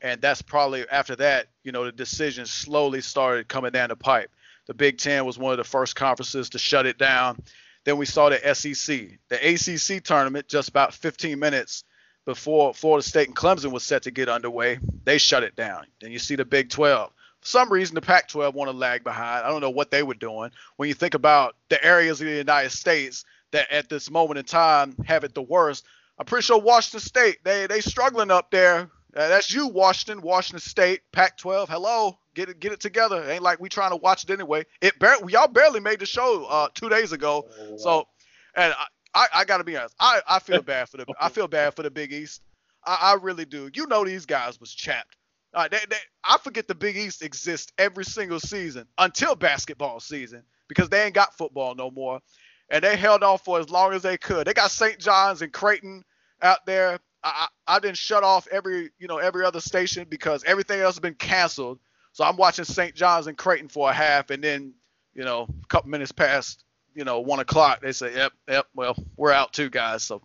[0.01, 4.31] And that's probably after that, you know, the decisions slowly started coming down the pipe.
[4.67, 7.39] The Big Ten was one of the first conferences to shut it down.
[7.85, 11.85] Then we saw the SEC, the ACC tournament, just about 15 minutes
[12.27, 14.79] before Florida State and Clemson was set to get underway.
[15.05, 15.87] They shut it down.
[16.01, 17.11] Then you see the Big 12.
[17.41, 19.47] For some reason, the Pac 12 want to lag behind.
[19.47, 20.51] I don't know what they were doing.
[20.77, 24.45] When you think about the areas of the United States that at this moment in
[24.45, 25.87] time have it the worst,
[26.19, 28.91] I'm pretty sure Washington State, they they struggling up there.
[29.15, 31.69] Uh, that's you, Washington, Washington State, Pac-12.
[31.69, 33.23] Hello, get it get it together.
[33.23, 34.65] It ain't like we trying to watch it anyway.
[34.81, 37.47] It bar- y'all barely made the show uh, two days ago.
[37.61, 38.09] Oh, so,
[38.57, 38.87] and I,
[39.17, 39.95] I, I got to be honest.
[39.99, 42.43] I, I feel bad for the I feel bad for the Big East.
[42.85, 43.71] I, I really do.
[43.75, 45.17] You know these guys was chapped.
[45.55, 50.43] Uh, they, they, I forget the Big East exists every single season until basketball season
[50.69, 52.21] because they ain't got football no more,
[52.69, 54.47] and they held on for as long as they could.
[54.47, 54.99] They got St.
[54.99, 56.05] John's and Creighton
[56.43, 56.99] out there.
[57.25, 60.97] I, I, I didn't shut off every you know every other station because everything else
[60.97, 61.79] has been canceled.
[62.13, 62.95] So I'm watching St.
[62.95, 64.75] John's and Creighton for a half, and then
[65.15, 66.66] you know a couple minutes past
[66.97, 70.03] you know one o'clock, they say, yep, yep, well we're out too, guys.
[70.03, 70.23] So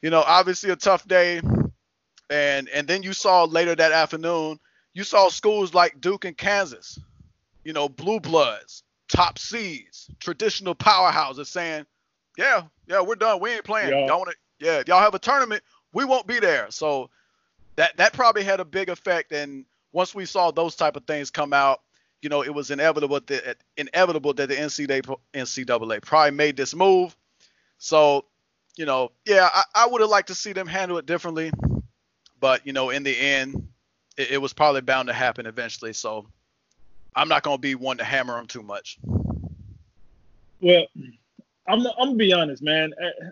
[0.00, 1.42] you know obviously a tough day,
[2.30, 4.60] and and then you saw later that afternoon,
[4.94, 6.98] you saw schools like Duke and Kansas,
[7.64, 11.84] you know blue bloods, top seeds, traditional powerhouses saying,
[12.38, 13.90] yeah, yeah, we're done, we ain't playing.
[13.90, 14.06] Yeah.
[14.06, 16.68] Y'all want to, yeah, y'all have a tournament, we won't be there.
[16.70, 17.10] So
[17.74, 21.30] that that probably had a big effect and once we saw those type of things
[21.30, 21.80] come out,
[22.24, 27.14] you know, it was inevitable that inevitable that the NCAA, NCAA probably made this move.
[27.76, 28.24] So,
[28.76, 31.52] you know, yeah, I, I would have liked to see them handle it differently,
[32.40, 33.68] but you know, in the end,
[34.16, 35.92] it, it was probably bound to happen eventually.
[35.92, 36.26] So,
[37.14, 38.98] I'm not gonna be one to hammer them too much.
[40.62, 40.86] Well,
[41.68, 42.94] I'm I'm gonna be honest, man.
[42.98, 43.26] Eh,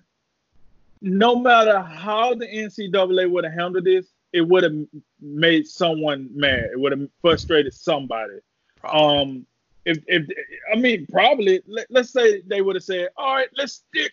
[1.01, 4.77] no matter how the NCAA would have handled this, it would have
[5.19, 6.69] made someone mad.
[6.73, 8.35] It would have frustrated somebody.
[8.83, 9.21] Probably.
[9.21, 9.47] Um,
[9.85, 10.27] if if
[10.73, 14.13] I mean probably let, let's say they would have said, all right, let's stick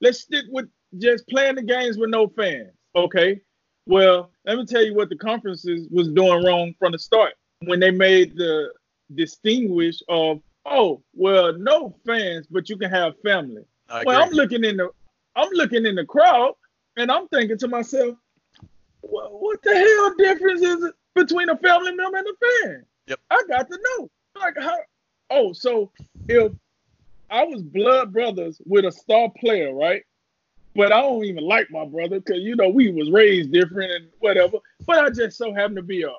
[0.00, 2.72] let's stick with just playing the games with no fans.
[2.94, 3.40] Okay.
[3.86, 7.80] Well, let me tell you what the conferences was doing wrong from the start when
[7.80, 8.72] they made the
[9.14, 13.64] distinguish of oh well no fans but you can have family.
[14.04, 14.90] Well, I'm looking in the
[15.34, 16.54] I'm looking in the crowd
[16.96, 18.16] and I'm thinking to myself,
[19.00, 22.84] what the hell difference is it between a family member and a fan?
[23.08, 23.20] Yep.
[23.30, 24.10] I got to know.
[24.38, 24.78] Like how
[25.30, 25.90] oh, so
[26.28, 26.52] if
[27.30, 30.02] I was blood brothers with a star player, right?
[30.74, 34.08] But I don't even like my brother because you know we was raised different and
[34.20, 34.58] whatever.
[34.86, 36.12] But I just so happen to be a, a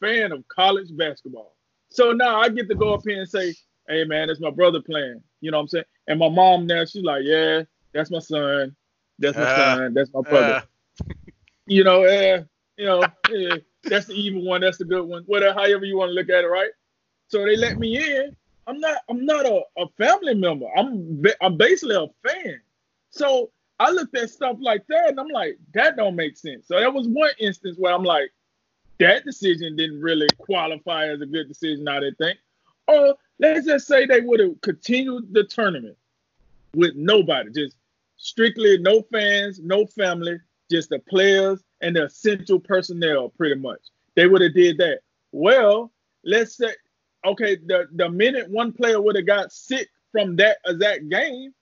[0.00, 1.54] fan of college basketball.
[1.90, 3.54] So now I get to go up here and say,
[3.88, 5.22] hey man, that's my brother playing.
[5.40, 5.84] You know what I'm saying?
[6.08, 8.74] And my mom now, she's like, yeah, that's my son.
[9.18, 9.94] That's my uh, son.
[9.94, 10.54] That's my brother.
[10.54, 10.60] Uh
[11.66, 12.42] you know, uh,
[12.76, 13.02] you know,
[13.88, 16.44] that's the evil one, that's the good one, whatever, however you want to look at
[16.44, 16.70] it, right?
[17.28, 18.36] So they let me in.
[18.66, 20.66] I'm not, I'm not a, a family member.
[20.76, 22.60] I'm, I'm basically a fan.
[23.10, 26.66] So I looked at stuff like that, and I'm like, that don't make sense.
[26.66, 28.32] So that was one instance where I'm like,
[28.98, 32.38] that decision didn't really qualify as a good decision, I didn't think.
[32.88, 35.96] Or let's just say they would have continued the tournament
[36.74, 37.76] with nobody, just
[38.16, 40.38] strictly no fans, no family,
[40.70, 43.80] just the players and the essential personnel, pretty much.
[44.14, 45.00] They would have did that.
[45.32, 45.92] Well,
[46.24, 46.72] let's say,
[47.24, 51.52] okay, the, the minute one player would have got sick from that exact game,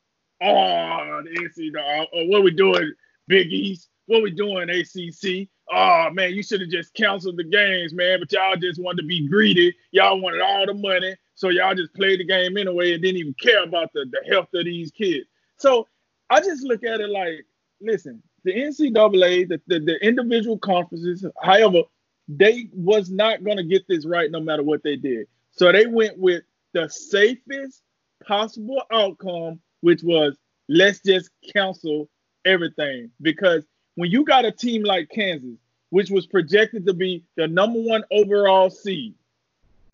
[0.42, 2.92] oh, the NCAA, oh, uh, what we doing?
[3.26, 3.88] Big East.
[4.06, 5.48] What we doing, ACC?
[5.72, 8.20] Oh man, you should have just canceled the games, man.
[8.20, 9.74] But y'all just wanted to be greedy.
[9.92, 13.34] Y'all wanted all the money, so y'all just played the game anyway and didn't even
[13.40, 15.26] care about the, the health of these kids.
[15.56, 15.88] So
[16.28, 17.46] I just look at it like,
[17.80, 21.82] listen, the NCAA, the, the, the individual conferences, however,
[22.28, 25.26] they was not going to get this right no matter what they did.
[25.50, 27.82] So they went with the safest
[28.26, 30.36] possible outcome, which was
[30.68, 32.08] let's just cancel
[32.44, 33.10] everything.
[33.20, 35.58] Because when you got a team like Kansas,
[35.90, 39.14] which was projected to be the number one overall seed,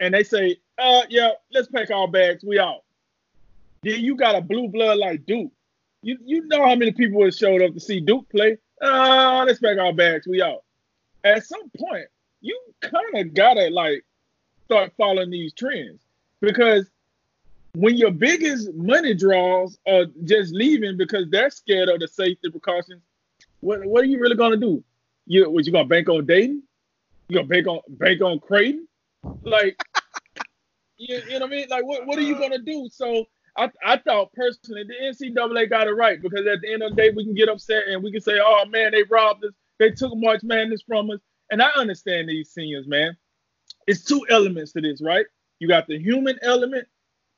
[0.00, 2.84] and they say, uh, yeah, let's pack our bags, we out.
[3.82, 5.52] Then you got a blue blood like Duke.
[6.02, 8.58] You you know how many people have showed up to see Duke play?
[8.80, 10.64] Uh, let's pack our bags, we out.
[11.24, 12.06] At some point,
[12.40, 14.04] you kind of gotta like
[14.64, 16.00] start following these trends
[16.40, 16.90] because
[17.74, 23.02] when your biggest money draws are just leaving because they're scared of the safety precautions,
[23.60, 24.82] what what are you really gonna do?
[25.26, 26.62] You what you gonna bank on Dayton?
[27.28, 28.88] You gonna bank on bank on Creighton?
[29.42, 29.78] Like
[30.96, 31.66] you, you know what I mean?
[31.68, 32.88] Like what what are you gonna do?
[32.90, 36.90] So I, I thought personally the NCAA got it right because at the end of
[36.90, 39.52] the day we can get upset and we can say, oh man, they robbed us,
[39.78, 41.20] they took March Madness from us.
[41.50, 43.16] And I understand these seniors, man.
[43.86, 45.26] It's two elements to this, right?
[45.58, 46.86] You got the human element,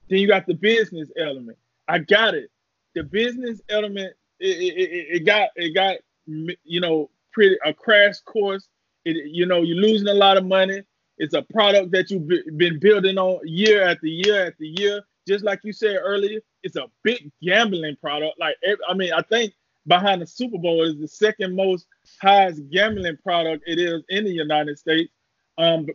[0.08, 1.58] then you got the business element.
[1.88, 2.50] I got it.
[2.94, 5.96] The business element, it, it, it got it got
[6.26, 8.68] you know pretty a crash course.
[9.04, 10.82] It, you know you're losing a lot of money.
[11.18, 15.02] It's a product that you've been building on year after year after year.
[15.26, 18.38] Just like you said earlier, it's a big gambling product.
[18.38, 18.56] Like
[18.88, 19.54] I mean, I think
[19.86, 21.86] behind the Super Bowl is the second most
[22.20, 25.12] highest gambling product it is in the United States.
[25.58, 25.86] Um,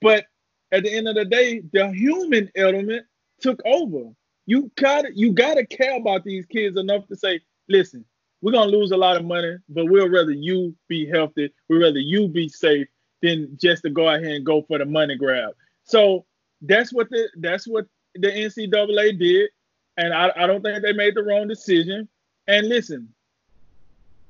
[0.00, 0.26] but
[0.72, 3.06] at the end of the day, the human element
[3.40, 4.10] took over.
[4.46, 8.04] You gotta you gotta care about these kids enough to say, listen,
[8.40, 11.98] we're gonna lose a lot of money, but we'll rather you be healthy, we'd rather
[11.98, 12.88] you be safe
[13.22, 15.52] than just to go ahead and go for the money grab.
[15.84, 16.24] So
[16.62, 19.50] that's what the that's what the NCAA did,
[19.96, 22.08] and I, I don't think they made the wrong decision.
[22.46, 23.08] And listen,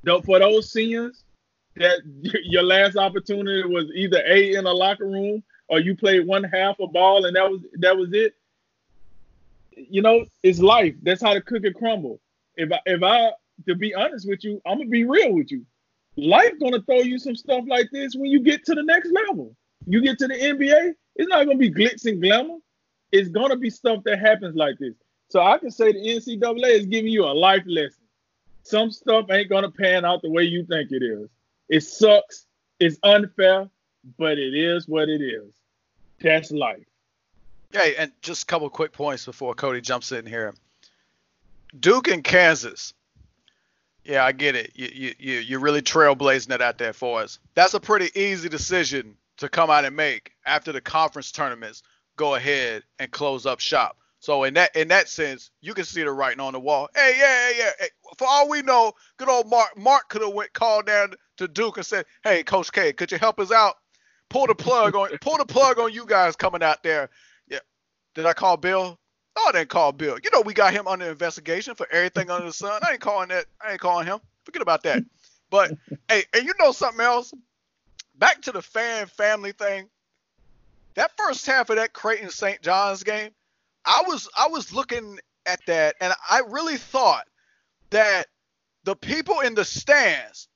[0.02, 1.24] though for those seniors,
[1.76, 2.00] that
[2.44, 6.78] your last opportunity was either a in a locker room or you played one half
[6.80, 8.34] a ball and that was that was it.
[9.76, 10.94] You know, it's life.
[11.02, 12.20] That's how the cookie crumble.
[12.56, 13.30] If I, if I
[13.66, 15.64] to be honest with you, I'm gonna be real with you.
[16.16, 19.54] Life gonna throw you some stuff like this when you get to the next level.
[19.86, 22.56] You get to the NBA, it's not gonna be glitz and glamour.
[23.12, 24.94] It's gonna be stuff that happens like this.
[25.28, 28.04] So I can say the NCAA is giving you a life lesson.
[28.62, 31.28] Some stuff ain't gonna pan out the way you think it is.
[31.68, 32.46] It sucks.
[32.80, 33.68] It's unfair,
[34.18, 35.52] but it is what it is.
[36.20, 36.84] That's life.
[37.72, 40.54] Hey, and just a couple quick points before Cody jumps in here.
[41.78, 42.94] Duke and Kansas.
[44.04, 44.72] Yeah, I get it.
[44.74, 47.38] You you you you're really trailblazing it out there for us.
[47.54, 51.82] That's a pretty easy decision to come out and make after the conference tournaments.
[52.18, 53.96] Go ahead and close up shop.
[54.18, 56.88] So in that in that sense, you can see the writing on the wall.
[56.94, 57.70] Hey, yeah, yeah, yeah.
[57.78, 61.46] Hey, for all we know, good old Mark Emmert could have went called down to
[61.46, 63.76] Duke and said, "Hey, Coach K, could you help us out?
[64.28, 67.08] Pull the plug on pull the plug on you guys coming out there."
[67.46, 67.60] Yeah.
[68.16, 68.98] Did I call Bill?
[69.36, 70.18] No, I didn't call Bill.
[70.22, 72.80] You know we got him under investigation for everything under the sun.
[72.82, 73.46] I ain't calling that.
[73.64, 74.18] I ain't calling him.
[74.44, 75.04] Forget about that.
[75.50, 75.72] But
[76.08, 77.32] hey, and you know something else?
[78.16, 79.88] Back to the fan family thing.
[80.98, 82.60] That first half of that Creighton St.
[82.60, 83.30] John's game,
[83.84, 87.24] I was I was looking at that and I really thought
[87.90, 88.26] that
[88.82, 90.48] the people in the stands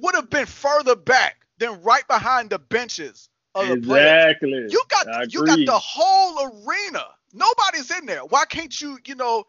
[0.00, 4.50] would have been further back than right behind the benches of the exactly.
[4.50, 4.72] players.
[4.72, 7.04] You got you got the whole arena.
[7.32, 8.24] Nobody's in there.
[8.24, 9.44] Why can't you, you know,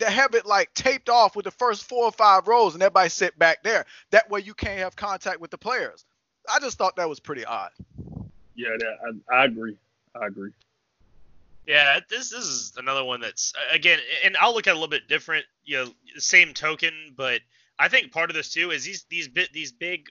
[0.00, 3.08] to have it like taped off with the first four or five rows and everybody
[3.08, 3.86] sit back there?
[4.10, 6.04] That way you can't have contact with the players.
[6.46, 7.70] I just thought that was pretty odd.
[8.58, 8.70] Yeah,
[9.30, 9.76] I, I agree.
[10.20, 10.50] I agree.
[11.64, 14.88] Yeah, this, this is another one that's again, and I'll look at it a little
[14.88, 15.46] bit different.
[15.64, 17.40] You know, same token, but
[17.78, 20.08] I think part of this too is these these bit these big,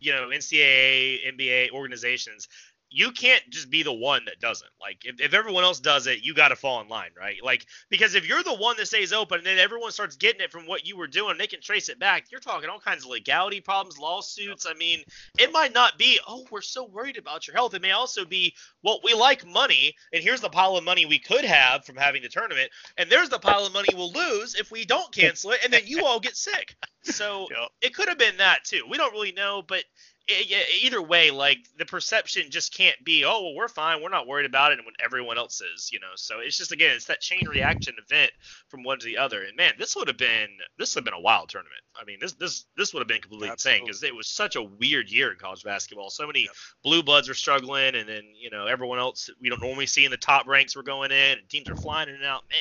[0.00, 2.48] you know, NCAA, NBA organizations
[2.94, 4.70] you can't just be the one that doesn't.
[4.80, 7.42] Like if, if everyone else does it, you got to fall in line, right?
[7.42, 10.52] Like because if you're the one that stays open and then everyone starts getting it
[10.52, 12.26] from what you were doing, they can trace it back.
[12.30, 14.64] You're talking all kinds of legality problems, lawsuits.
[14.64, 15.00] I mean,
[15.36, 17.74] it might not be, oh, we're so worried about your health.
[17.74, 21.18] It may also be, well, we like money, and here's the pile of money we
[21.18, 24.70] could have from having the tournament, and there's the pile of money we'll lose if
[24.70, 26.76] we don't cancel it, and then you all get sick.
[27.04, 27.68] So yep.
[27.82, 28.84] it could have been that too.
[28.88, 29.84] We don't really know, but
[30.28, 34.46] either way, like the perception just can't be, oh, well, we're fine, we're not worried
[34.46, 36.12] about it, and when everyone else is, you know.
[36.16, 38.32] So it's just again, it's that chain reaction event
[38.68, 39.42] from one to the other.
[39.42, 40.48] And man, this would have been
[40.78, 41.82] this would have been a wild tournament.
[41.94, 43.80] I mean, this this this would have been completely Absolutely.
[43.80, 46.10] insane because it was such a weird year in college basketball.
[46.10, 46.52] So many yep.
[46.82, 50.10] blue bloods were struggling, and then you know everyone else we don't normally see in
[50.10, 52.44] the top ranks were going in, and teams are flying in and out.
[52.50, 52.60] Man,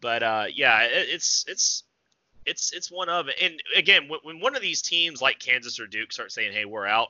[0.00, 1.84] but uh, yeah, it, it's it's
[2.46, 5.86] it's it's one of and again when, when one of these teams like Kansas or
[5.86, 7.08] Duke start saying hey we're out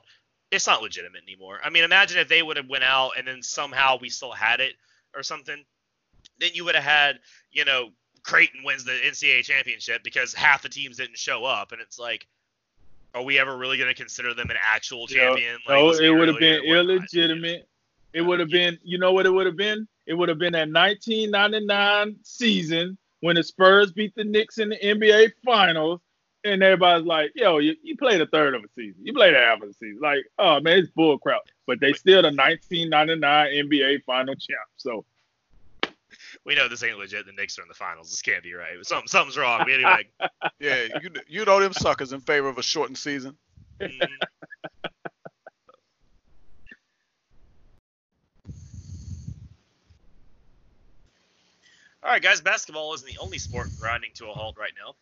[0.51, 1.59] it's not legitimate anymore.
[1.63, 4.59] I mean imagine if they would have went out and then somehow we still had
[4.59, 4.73] it
[5.15, 5.63] or something
[6.39, 7.19] then you would have had
[7.51, 7.89] you know
[8.23, 11.71] Creighton wins the NCAA championship because half the teams didn't show up.
[11.71, 12.27] And it's like
[13.13, 15.59] are we ever really going to consider them an actual champion?
[15.67, 17.67] Like, no it would have been illegitimate.
[18.11, 19.87] It would have been you know what it would have been?
[20.05, 24.77] It would have been that 1999 season when the Spurs beat the Knicks in the
[24.77, 26.01] NBA Finals,
[26.43, 28.99] and everybody's like, "Yo, you, you played a third of a season.
[29.01, 31.39] You played a half of the season." Like, oh man, it's bull crap.
[31.65, 34.67] But they still the 1999 NBA Final champ.
[34.75, 35.05] So
[36.45, 37.25] we know this ain't legit.
[37.25, 38.09] The Knicks are in the finals.
[38.09, 38.75] This can't be right.
[38.81, 39.59] Something, something's wrong.
[39.59, 40.05] But anyway.
[40.59, 43.37] yeah, you you know them suckers in favor of a shortened season.
[43.79, 44.13] Mm-hmm.
[52.03, 54.95] All right, guys, basketball isn't the only sport grinding to a halt right now.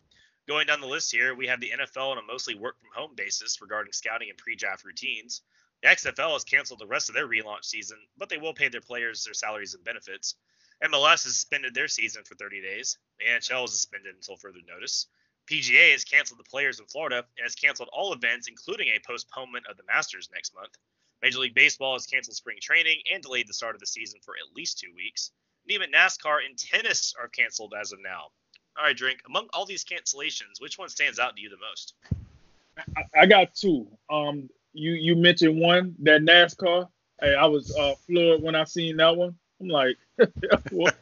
[0.46, 3.16] Going down the list here, we have the NFL on a mostly work from home
[3.16, 5.42] basis regarding scouting and pre draft routines.
[5.82, 8.80] The XFL has canceled the rest of their relaunch season, but they will pay their
[8.80, 10.36] players their salaries and benefits.
[10.84, 12.98] MLS has suspended their season for 30 days.
[13.18, 15.08] The NHL is suspended until further notice.
[15.50, 19.66] PGA has canceled the players in Florida and has canceled all events, including a postponement
[19.66, 20.78] of the Masters next month.
[21.20, 24.34] Major League Baseball has canceled spring training and delayed the start of the season for
[24.36, 25.32] at least two weeks
[25.64, 28.28] and even NASCAR and tennis are canceled as of now.
[28.78, 29.20] All right, Drink.
[29.26, 31.94] Among all these cancellations, which one stands out to you the most?
[32.96, 33.86] I, I got two.
[34.10, 36.88] Um, you you mentioned one that NASCAR.
[37.20, 39.36] Hey, I was uh, floored when I seen that one.
[39.60, 39.96] I'm like,
[40.72, 40.92] well,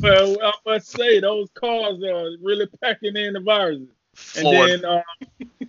[0.00, 3.88] well, I must say those cars are really packing in the viruses.
[4.36, 5.02] And then, um,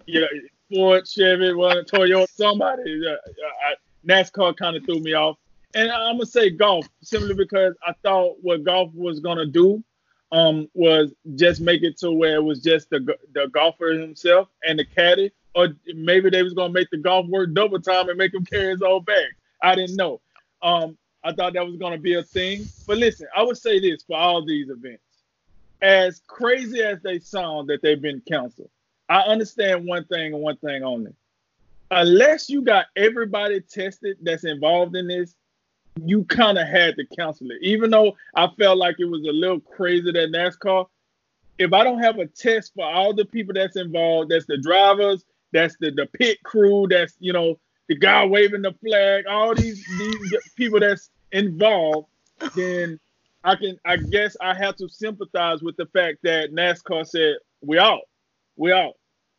[0.08, 0.26] yeah,
[0.72, 3.06] Ford, Chevy, well, Toyota, somebody.
[3.06, 3.16] Uh,
[3.68, 3.76] I,
[4.08, 5.38] NASCAR kind of threw me off
[5.74, 9.84] and I'm gonna say golf simply because I thought what golf was gonna do
[10.32, 14.80] um, was just make it to where it was just the the golfer himself and
[14.80, 18.34] the caddy, or maybe they was gonna make the golf work double time and make
[18.34, 19.28] him carry his own bag.
[19.62, 20.22] I didn't know.
[20.62, 22.66] Um, I thought that was gonna be a thing.
[22.88, 25.04] But listen, I would say this for all these events,
[25.82, 28.72] as crazy as they sound that they've been canceled,
[29.08, 31.14] I understand one thing and one thing only.
[31.92, 35.36] Unless you got everybody tested that's involved in this,
[36.06, 37.58] you kind of had to cancel it.
[37.62, 40.88] Even though I felt like it was a little crazy that NASCAR,
[41.58, 45.26] if I don't have a test for all the people that's involved, that's the drivers,
[45.52, 49.86] that's the, the pit crew, that's you know the guy waving the flag, all these
[49.98, 52.08] these people that's involved,
[52.56, 53.00] then
[53.44, 57.78] I can I guess I have to sympathize with the fact that NASCAR said we
[57.78, 58.02] out,
[58.56, 58.94] we out.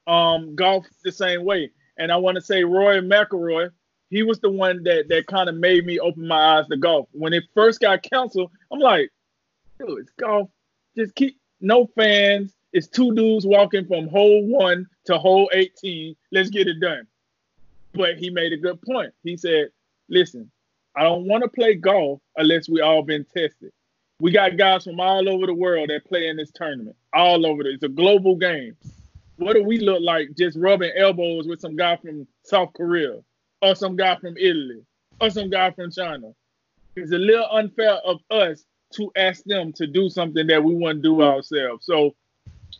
[0.06, 3.70] Um, golf the same way, and I want to say Rory McIlroy
[4.10, 7.08] he was the one that that kind of made me open my eyes to golf.
[7.12, 9.10] When it first got canceled, I'm like,
[9.78, 10.50] dude, it's golf.
[10.96, 12.52] Just keep no fans.
[12.72, 16.14] It's two dudes walking from hole one to hole 18.
[16.32, 17.06] Let's get it done.
[17.94, 19.12] But he made a good point.
[19.24, 19.68] He said,
[20.08, 20.50] listen,
[20.94, 23.72] I don't want to play golf unless we all been tested.
[24.20, 26.96] We got guys from all over the world that play in this tournament.
[27.12, 27.62] All over.
[27.62, 28.76] The, it's a global game.
[29.36, 33.20] What do we look like just rubbing elbows with some guy from South Korea?
[33.62, 34.82] Or some guy from Italy
[35.20, 36.32] or some guy from China.
[36.96, 40.94] It's a little unfair of us to ask them to do something that we to
[40.94, 41.86] do ourselves.
[41.86, 42.14] So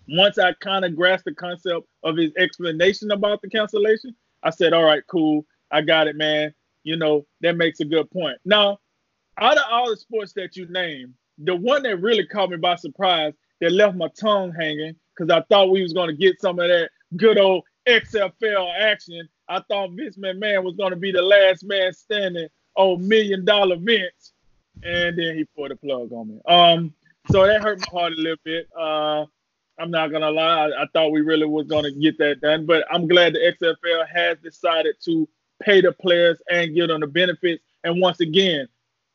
[0.09, 4.73] once I kind of grasped the concept of his explanation about the cancellation, I said,
[4.73, 5.45] all right, cool.
[5.71, 6.53] I got it, man.
[6.83, 8.39] You know, that makes a good point.
[8.45, 8.79] Now,
[9.39, 12.75] out of all the sports that you named, the one that really caught me by
[12.75, 16.59] surprise that left my tongue hanging because I thought we was going to get some
[16.59, 21.23] of that good old XFL action I thought Vince McMahon was going to be the
[21.23, 22.47] last man standing
[22.77, 24.33] on million dollar Vince,
[24.85, 26.41] and then he put a plug on me.
[26.47, 26.95] Um,
[27.33, 28.69] so that hurt my heart a little bit.
[28.79, 29.27] Uh,
[29.77, 32.85] I'm not gonna lie, I, I thought we really was gonna get that done, but
[32.93, 35.29] I'm glad the XFL has decided to
[35.61, 37.65] pay the players and give them the benefits.
[37.83, 38.69] And once again,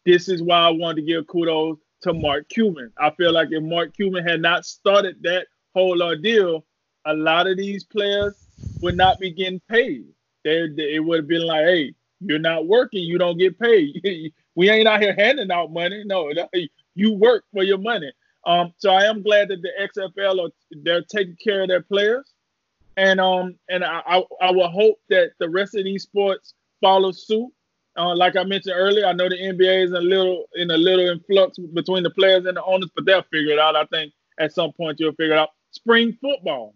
[0.05, 2.91] this is why I wanted to give kudos to Mark Cuban.
[2.97, 6.65] I feel like if Mark Cuban had not started that whole ordeal,
[7.05, 8.33] a lot of these players
[8.81, 10.05] would not be getting paid
[10.45, 14.31] they, they it would have been like, hey, you're not working, you don't get paid.
[14.55, 16.03] we ain't out here handing out money.
[16.05, 16.31] No,
[16.95, 18.11] you work for your money.
[18.45, 20.51] Um, so I am glad that the XFL are
[20.83, 22.31] they're taking care of their players.
[22.97, 27.11] and um and I I, I will hope that the rest of these sports follow
[27.11, 27.51] suit.
[27.97, 31.07] Uh, like I mentioned earlier, I know the NBA is a little in a little
[31.07, 33.75] influx between the players and the owners, but they'll figure it out.
[33.75, 35.49] I think at some point you'll figure it out.
[35.71, 36.75] Spring football.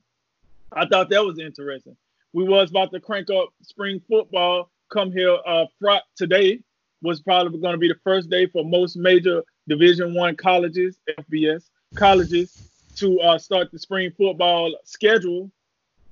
[0.71, 1.97] I thought that was interesting.
[2.33, 4.69] We was about to crank up spring football.
[4.91, 6.63] Come here, uh, Friday today
[7.01, 11.69] was probably going to be the first day for most major Division One colleges, FBS
[11.95, 12.57] colleges,
[12.97, 15.51] to uh, start the spring football schedule,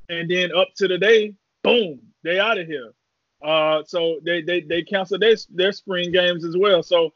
[0.10, 2.94] and then up to the day, boom, they out of here.
[3.44, 6.82] Uh, so they they they canceled their their spring games as well.
[6.82, 7.14] So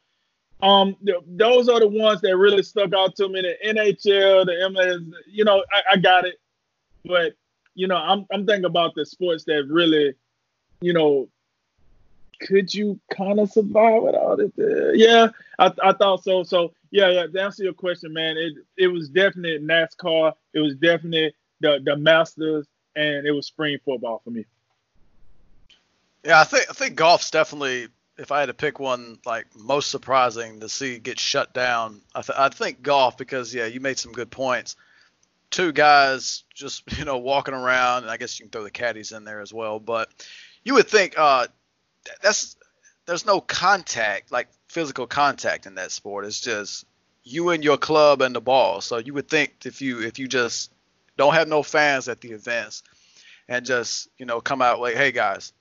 [0.62, 3.42] um, th- those are the ones that really stuck out to me.
[3.42, 6.36] The NHL, the MLS, you know, I, I got it,
[7.04, 7.32] but
[7.74, 10.14] you know, I'm I'm thinking about the sports that really,
[10.80, 11.28] you know,
[12.40, 14.52] could you kind of survive without it?
[14.94, 16.42] Yeah, I, I thought so.
[16.42, 17.26] So yeah, yeah.
[17.26, 20.34] To answer your question, man, it it was definitely NASCAR.
[20.52, 22.66] It was definitely the the Masters,
[22.96, 24.44] and it was spring football for me.
[26.24, 27.88] Yeah, I think I think golf's definitely.
[28.18, 32.20] If I had to pick one, like most surprising to see get shut down, I,
[32.20, 34.76] th- I think golf because yeah, you made some good points.
[35.52, 39.12] Two guys just you know walking around, and I guess you can throw the caddies
[39.12, 39.78] in there as well.
[39.78, 40.10] But
[40.64, 41.46] you would think uh,
[42.22, 42.56] that's
[43.06, 46.24] there's no contact like physical contact in that sport.
[46.24, 46.84] It's just
[47.22, 48.80] you and your club and the ball.
[48.80, 50.72] So you would think if you if you just
[51.16, 52.82] don't have no fans at the events
[53.48, 55.52] and just you know come out like hey guys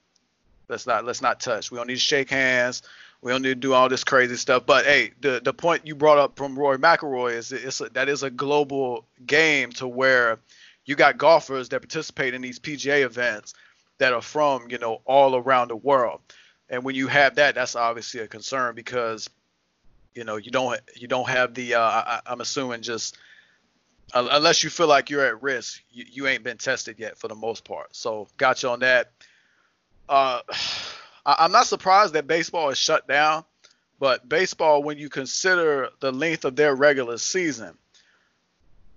[0.68, 2.84] let's not let's not touch we don't need to shake hands
[3.22, 5.96] we don't need to do all this crazy stuff but hey the the point you
[5.96, 10.40] brought up from rory mcilroy is it's a, that is a global game to where
[10.86, 13.54] you got golfers that participate in these pga events
[13.98, 16.20] that are from you know all around the world
[16.70, 19.30] and when you have that that's obviously a concern because
[20.16, 23.18] you know you don't you don't have the uh, I, i'm assuming just
[24.14, 27.36] unless you feel like you're at risk, you, you ain't been tested yet for the
[27.36, 27.96] most part.
[27.96, 29.12] So got you on that.
[30.10, 30.42] Uh,
[31.26, 33.44] I, am not surprised that baseball is shut down,
[34.00, 37.78] but baseball, when you consider the length of their regular season,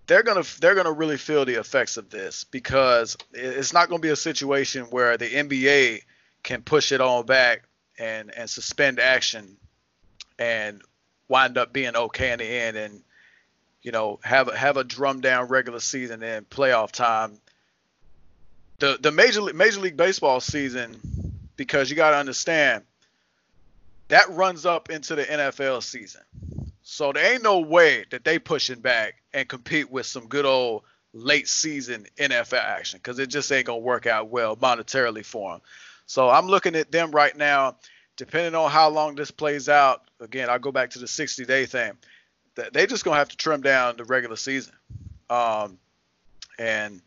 [0.07, 4.11] they're gonna they're gonna really feel the effects of this because it's not gonna be
[4.11, 6.03] a situation where the NBA
[6.43, 7.63] can push it on back
[7.99, 9.57] and and suspend action
[10.39, 10.83] and
[11.29, 13.03] wind up being okay in the end and
[13.85, 17.39] you know, have have a drum down regular season and playoff time.
[18.79, 20.99] The the major Major League Baseball season,
[21.57, 22.85] because you got to understand,
[24.09, 26.23] that runs up into the NFL season.
[26.83, 30.83] So there ain't no way that they pushing back and compete with some good old
[31.15, 35.61] late season NFL action because it just ain't gonna work out well monetarily for them.
[36.07, 37.77] So I'm looking at them right now.
[38.17, 41.67] Depending on how long this plays out, again, I'll go back to the 60 day
[41.67, 41.93] thing
[42.55, 44.75] That they just gonna have to trim down the regular season,
[45.31, 45.79] um,
[46.59, 47.01] and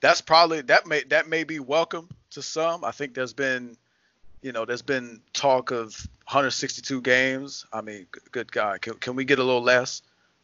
[0.00, 2.84] that's probably that may that may be welcome to some.
[2.84, 3.76] I think there's been,
[4.42, 5.94] you know, there's been talk of
[6.28, 7.66] 162 games.
[7.72, 10.02] I mean, good God, can, can we get a little less?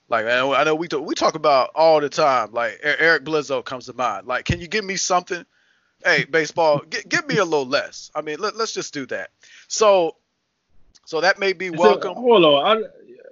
[0.09, 2.53] Like I know, I know we talk, we talk about all the time.
[2.53, 4.27] Like Eric Bledsoe comes to mind.
[4.27, 5.45] Like, can you give me something?
[6.05, 8.11] Hey, baseball, get, give me a little less.
[8.15, 9.31] I mean, let, us just do that.
[9.69, 10.17] So,
[11.05, 12.15] so that may be welcome.
[12.15, 12.83] So, hold on, I,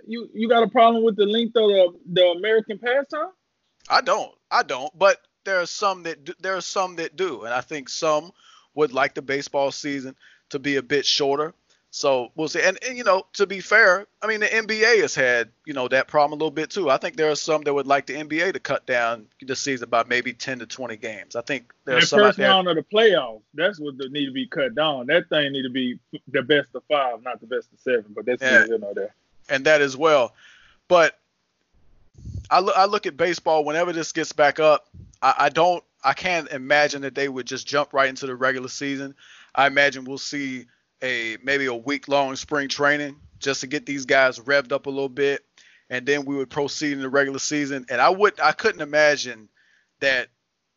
[0.07, 3.31] you you got a problem with the length of the, the American pastime?
[3.89, 4.33] I don't.
[4.51, 4.97] I don't.
[4.97, 8.33] But there are some that do, there are some that do, and I think some
[8.75, 10.16] would like the baseball season
[10.51, 11.55] to be a bit shorter.
[11.93, 12.62] So we'll see.
[12.62, 15.89] And, and, you know, to be fair, I mean the NBA has had you know
[15.89, 16.89] that problem a little bit too.
[16.89, 19.89] I think there are some that would like the NBA to cut down the season
[19.89, 21.35] by maybe 10 to 20 games.
[21.35, 23.43] I think there's some first round of the playoffs.
[23.55, 25.07] That's what need to be cut down.
[25.07, 25.99] That thing need to be
[26.29, 28.07] the best of five, not the best of seven.
[28.14, 28.66] But that's yeah.
[28.66, 29.14] you know there
[29.51, 30.35] and that as well.
[30.89, 31.18] But
[32.51, 34.89] I look, I look at baseball whenever this gets back up.
[35.21, 38.69] I, I don't, I can't imagine that they would just jump right into the regular
[38.69, 39.15] season.
[39.55, 40.67] I imagine we'll see
[41.03, 44.91] a maybe a week long spring training just to get these guys revved up a
[44.91, 45.45] little bit,
[45.89, 47.87] and then we would proceed in the regular season.
[47.89, 49.49] And I would, I couldn't imagine
[50.01, 50.29] that,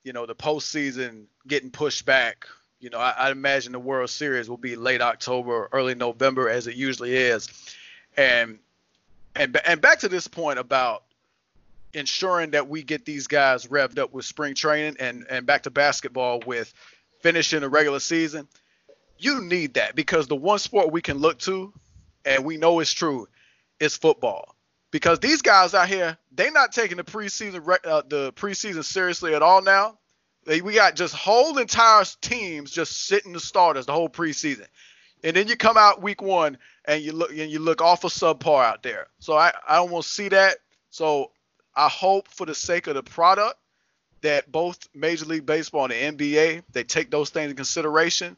[0.03, 2.47] you know, the postseason getting pushed back.
[2.79, 6.67] You know, I, I imagine the World Series will be late October, early November, as
[6.67, 7.47] it usually is.
[8.17, 8.59] And
[9.35, 11.03] and and back to this point about
[11.93, 15.71] ensuring that we get these guys revved up with spring training and and back to
[15.71, 16.73] basketball with
[17.21, 18.47] finishing the regular season.
[19.17, 21.73] You need that because the one sport we can look to,
[22.25, 23.27] and we know it's true,
[23.79, 24.55] is football.
[24.91, 29.41] Because these guys out here, they're not taking the preseason uh, the preseason seriously at
[29.41, 29.97] all now.
[30.45, 34.65] We got just whole entire teams just sitting the starters the whole preseason
[35.23, 38.65] and then you come out week one and you look and you look awful subpar
[38.65, 39.07] out there.
[39.19, 40.57] So I I don't want to see that.
[40.89, 41.31] So
[41.75, 43.55] I hope for the sake of the product
[44.21, 48.37] that both Major League Baseball and the NBA they take those things in consideration.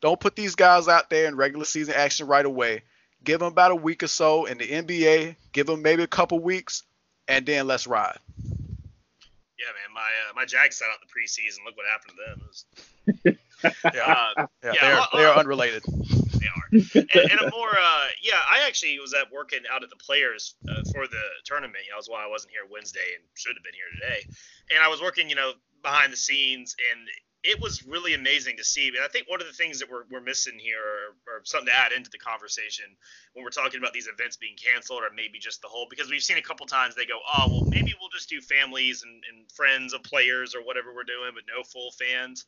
[0.00, 2.82] Don't put these guys out there in regular season action right away.
[3.24, 5.36] Give them about a week or so in the NBA.
[5.52, 6.82] Give them maybe a couple weeks,
[7.26, 8.18] and then let's ride.
[8.38, 9.94] Yeah, man.
[9.94, 11.64] My uh, my Jags sat out the preseason.
[11.64, 12.42] Look what happened to them.
[12.46, 13.36] Was,
[13.94, 14.00] Yeah,
[14.36, 15.84] uh, yeah, yeah, they're uh, they're uh, unrelated.
[16.44, 16.66] They are.
[17.22, 20.56] And, and a more, uh, yeah, I actually was at working out at the Players
[20.68, 21.84] uh, for the tournament.
[21.94, 24.28] That's why I wasn't here Wednesday and should have been here today.
[24.74, 27.08] And I was working, you know, behind the scenes, and
[27.44, 28.88] it was really amazing to see.
[28.88, 31.68] And I think one of the things that we're, we're missing here, or, or something
[31.68, 32.86] to add into the conversation
[33.34, 36.22] when we're talking about these events being canceled, or maybe just the whole, because we've
[36.22, 39.52] seen a couple times they go, oh, well, maybe we'll just do families and, and
[39.52, 42.46] friends of players or whatever we're doing, but no full fans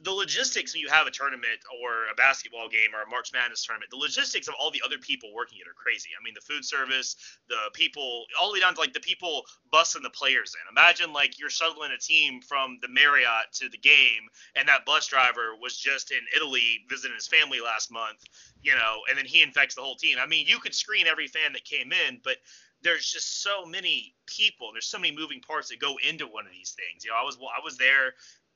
[0.00, 3.64] the logistics when you have a tournament or a basketball game or a March Madness
[3.64, 6.10] tournament, the logistics of all the other people working it are crazy.
[6.18, 7.16] I mean, the food service,
[7.48, 10.60] the people, all the way down to like the people busing the players in.
[10.70, 15.06] Imagine like you're shuttling a team from the Marriott to the game, and that bus
[15.06, 18.22] driver was just in Italy visiting his family last month,
[18.62, 20.18] you know, and then he infects the whole team.
[20.20, 22.36] I mean, you could screen every fan that came in, but
[22.82, 24.70] there's just so many people.
[24.72, 27.04] There's so many moving parts that go into one of these things.
[27.04, 28.12] You know, I was I was there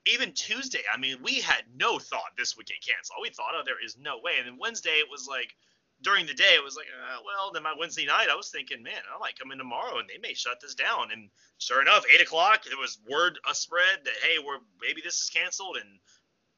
[0.07, 3.18] even Tuesday, I mean, we had no thought this would get canceled.
[3.22, 4.32] We thought, oh, there is no way.
[4.38, 5.55] And then Wednesday, it was like,
[6.03, 8.82] during the day, it was like, uh, well, then my Wednesday night, I was thinking,
[8.82, 11.12] man, I might come in tomorrow and they may shut this down.
[11.12, 11.28] And
[11.59, 15.28] sure enough, eight o'clock, there was word a spread that hey, we're maybe this is
[15.28, 15.76] canceled.
[15.76, 16.01] And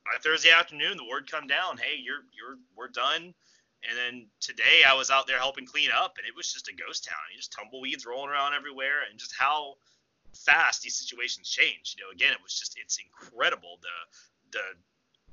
[0.05, 3.35] by Thursday afternoon, the word come down, hey, you're you're we're done.
[3.83, 6.75] And then today, I was out there helping clean up, and it was just a
[6.75, 7.19] ghost town.
[7.33, 9.75] You just tumbleweeds rolling around everywhere, and just how
[10.35, 11.97] fast these situations change.
[11.97, 14.65] You know, again, it was just it's incredible the the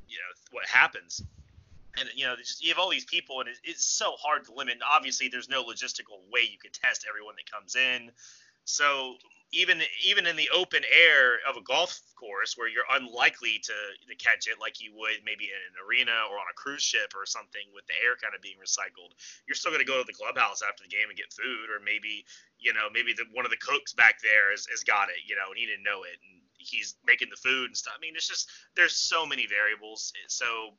[0.07, 1.21] you know what happens.
[1.99, 4.53] And you know, just you have all these people, and it, it's so hard to
[4.53, 4.73] limit.
[4.75, 8.11] And obviously, there's no logistical way you can test everyone that comes in.
[8.65, 9.15] So
[9.51, 13.73] even even in the open air of a golf course where you're unlikely to,
[14.05, 17.13] to catch it like you would maybe in an arena or on a cruise ship
[17.17, 19.09] or something with the air kind of being recycled
[19.47, 21.81] you're still going to go to the clubhouse after the game and get food or
[21.81, 22.25] maybe
[22.59, 25.33] you know maybe the, one of the cooks back there has, has got it you
[25.33, 27.93] know and he didn't know it and he's making the food and stuff.
[27.97, 30.13] I mean it's just there's so many variables.
[30.27, 30.75] So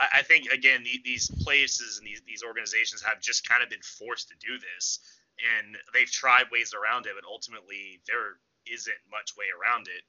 [0.00, 3.70] I, I think again the, these places and these, these organizations have just kind of
[3.70, 4.98] been forced to do this
[5.40, 10.04] and they've tried ways around it, but ultimately there isn't much way around it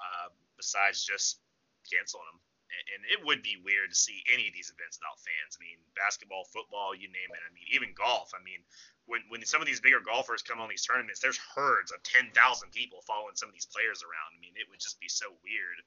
[0.00, 1.38] uh, besides just
[1.86, 2.40] canceling them.
[2.72, 5.52] And, it would be weird to see any of these events without fans.
[5.52, 7.44] I mean, basketball, football, you name it.
[7.44, 8.32] I mean, even golf.
[8.32, 8.64] I mean,
[9.04, 12.32] when when some of these bigger golfers come on these tournaments, there's herds of 10,000
[12.72, 14.32] people following some of these players around.
[14.32, 15.78] I mean, it would just be so weird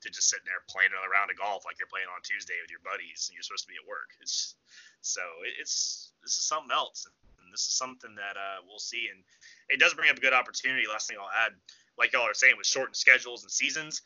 [0.00, 2.72] to just sit there playing another round of golf like you're playing on Tuesday with
[2.72, 4.16] your buddies and you're supposed to be at work.
[4.24, 4.56] It's
[5.04, 5.20] so
[5.60, 7.04] it's this is something else
[7.50, 9.08] this is something that uh, we'll see.
[9.12, 9.22] And
[9.68, 10.84] it does bring up a good opportunity.
[10.88, 11.52] Last thing I'll add,
[11.98, 14.02] like y'all are saying, with shortened schedules and seasons,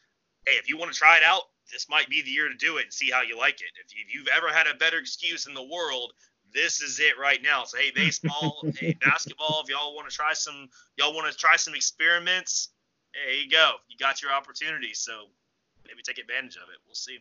[0.47, 1.43] hey, if you want to try it out,
[1.73, 3.71] this might be the year to do it and see how you like it.
[3.85, 6.13] If, you, have ever had a better excuse in the world,
[6.53, 7.65] this is it right now.
[7.65, 10.69] So hey, baseball, hey, basketball, if y'all want to try some,
[10.99, 12.69] y'all want to try some experiments,
[13.15, 13.73] there you go.
[13.89, 14.93] You got your opportunity.
[14.95, 15.13] So
[15.87, 16.79] maybe take advantage of it.
[16.87, 17.19] We'll see.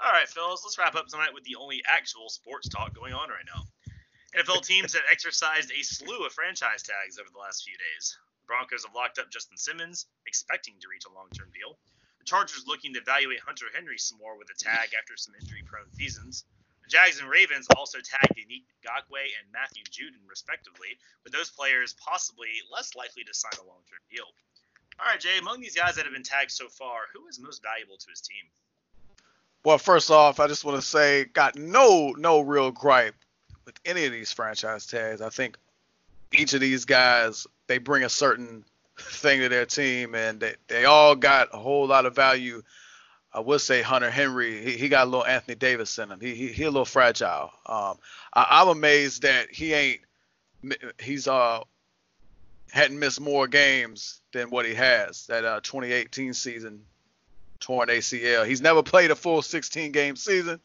[0.00, 3.28] All right, fellas, let's wrap up tonight with the only actual sports talk going on
[3.28, 3.68] right now.
[4.32, 8.16] NFL teams have exercised a slew of franchise tags over the last few days.
[8.40, 11.76] The Broncos have locked up Justin Simmons, expecting to reach a long-term deal.
[12.16, 15.92] The Chargers looking to evaluate Hunter Henry some more with a tag after some injury-prone
[15.92, 16.48] seasons.
[16.80, 20.96] The Jags and Ravens also tagged Yannick Ngakoue and Matthew Judon, respectively,
[21.28, 24.32] with those players possibly less likely to sign a long-term deal.
[24.96, 27.60] All right, Jay, among these guys that have been tagged so far, who is most
[27.60, 28.48] valuable to his team?
[29.64, 33.14] Well, first off, I just want to say, got no no real gripe
[33.66, 35.20] with any of these franchise tags.
[35.20, 35.58] I think
[36.32, 38.64] each of these guys they bring a certain
[38.98, 42.62] thing to their team, and they, they all got a whole lot of value.
[43.32, 46.20] I would say Hunter Henry, he, he got a little Anthony Davis in him.
[46.20, 47.52] He he, he a little fragile.
[47.66, 47.98] Um,
[48.34, 50.00] I, I'm amazed that he ain't
[50.98, 51.60] he's uh
[52.72, 55.26] hadn't missed more games than what he has.
[55.26, 56.82] That uh, 2018 season,
[57.60, 58.46] torn ACL.
[58.46, 60.60] He's never played a full 16 game season.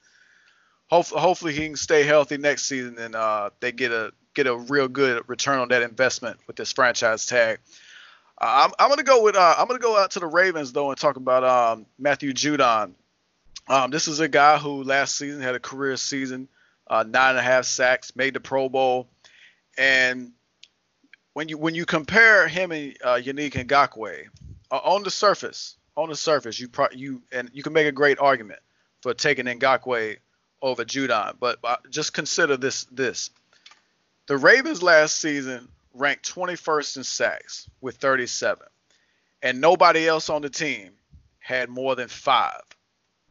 [0.87, 4.55] Hopefully, hopefully he can stay healthy next season and uh, they get a get a
[4.55, 7.59] real good return on that investment with this franchise tag.
[8.39, 10.89] Uh, I'm, I'm gonna go with uh, I'm gonna go out to the Ravens though
[10.89, 12.93] and talk about um, Matthew Judon.
[13.67, 16.47] Um, this is a guy who last season had a career season,
[16.87, 19.09] uh, nine and a half sacks, made the Pro Bowl,
[19.77, 20.33] and
[21.33, 24.27] when you when you compare him and uh, Yannick Ngakoue,
[24.69, 27.91] uh, on the surface, on the surface, you pro- you and you can make a
[27.91, 28.59] great argument
[29.01, 30.17] for taking Ngakoue
[30.61, 33.29] over Judon, but uh, just consider this this:
[34.27, 38.65] the Ravens last season ranked 21st in sacks with 37,
[39.41, 40.91] and nobody else on the team
[41.39, 42.61] had more than five.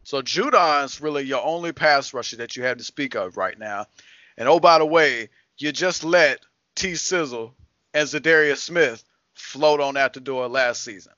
[0.04, 3.86] So Judon's really your only pass rusher that you have to speak of right now.
[4.36, 6.40] And oh, by the way, you just let
[6.74, 7.54] T Sizzle
[7.92, 9.04] and Za'Darius Smith
[9.34, 11.12] float on out the door last season.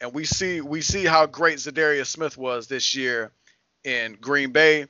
[0.00, 3.30] And we see we see how great Za'Darius Smith was this year
[3.84, 4.86] in Green Bay.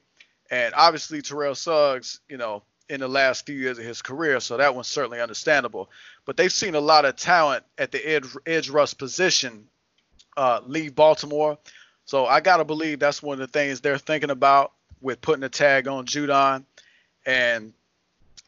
[0.51, 4.59] And obviously Terrell Suggs, you know, in the last few years of his career, so
[4.59, 5.91] that one's certainly understandable.
[6.27, 9.69] But they've seen a lot of talent at the edge, edge rush position
[10.37, 11.59] uh, leave Baltimore.
[12.05, 15.49] So I gotta believe that's one of the things they're thinking about with putting a
[15.49, 16.65] tag on Judon.
[17.25, 17.73] And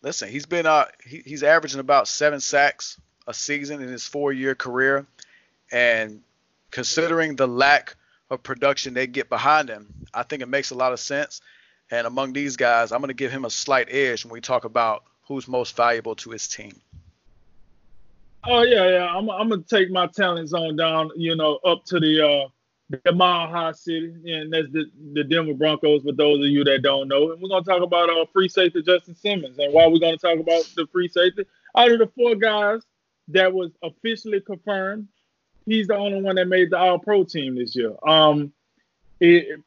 [0.02, 4.54] listen, he's been uh he, he's averaging about seven sacks a season in his four-year
[4.54, 5.06] career,
[5.72, 6.22] and
[6.76, 7.96] considering the lack
[8.28, 11.40] of production they get behind him, I think it makes a lot of sense.
[11.90, 14.66] And among these guys, I'm going to give him a slight edge when we talk
[14.66, 16.74] about who's most valuable to his team.
[18.44, 19.06] Oh yeah, yeah.
[19.06, 22.48] I'm, I'm gonna take my talent zone down, you know, up to the uh,
[23.02, 26.02] the Mile High City, and that's the, the Denver Broncos.
[26.02, 28.82] For those of you that don't know, and we're gonna talk about uh, free safety
[28.82, 31.44] Justin Simmons, and why we're gonna talk about the free safety.
[31.74, 32.82] Out of the four guys
[33.28, 35.08] that was officially confirmed,
[35.66, 37.94] he's the only one that made the All Pro team this year.
[38.06, 38.52] Um,
[39.20, 39.60] it,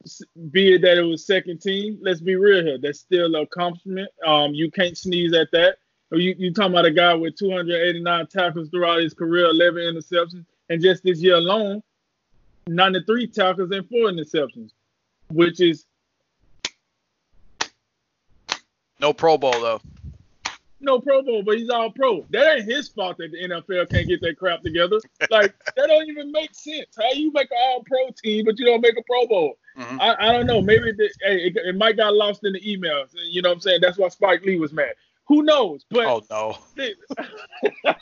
[0.50, 2.78] be it that it was second team, let's be real here.
[2.78, 4.08] That's still an accomplishment.
[4.26, 5.76] Um, you can't sneeze at that.
[6.12, 10.82] You you talking about a guy with 289 tackles throughout his career, 11 interceptions, and
[10.82, 11.82] just this year alone,
[12.66, 14.70] 93 tackles and four interceptions,
[15.28, 15.86] which is
[19.00, 19.80] no Pro Bowl though.
[20.82, 22.24] No Pro Bowl, but he's all pro.
[22.30, 24.98] That ain't his fault that the NFL can't get that crap together.
[25.30, 26.96] Like that don't even make sense.
[26.96, 29.54] How you make an all pro team, but you don't make a Pro Bowl?
[29.76, 30.00] Mm-hmm.
[30.00, 30.62] I, I don't know.
[30.62, 33.10] Maybe the, hey, it, it might got lost in the emails.
[33.28, 33.80] You know what I'm saying?
[33.82, 34.94] That's why Spike Lee was mad.
[35.28, 35.84] Who knows?
[35.90, 36.58] But oh no.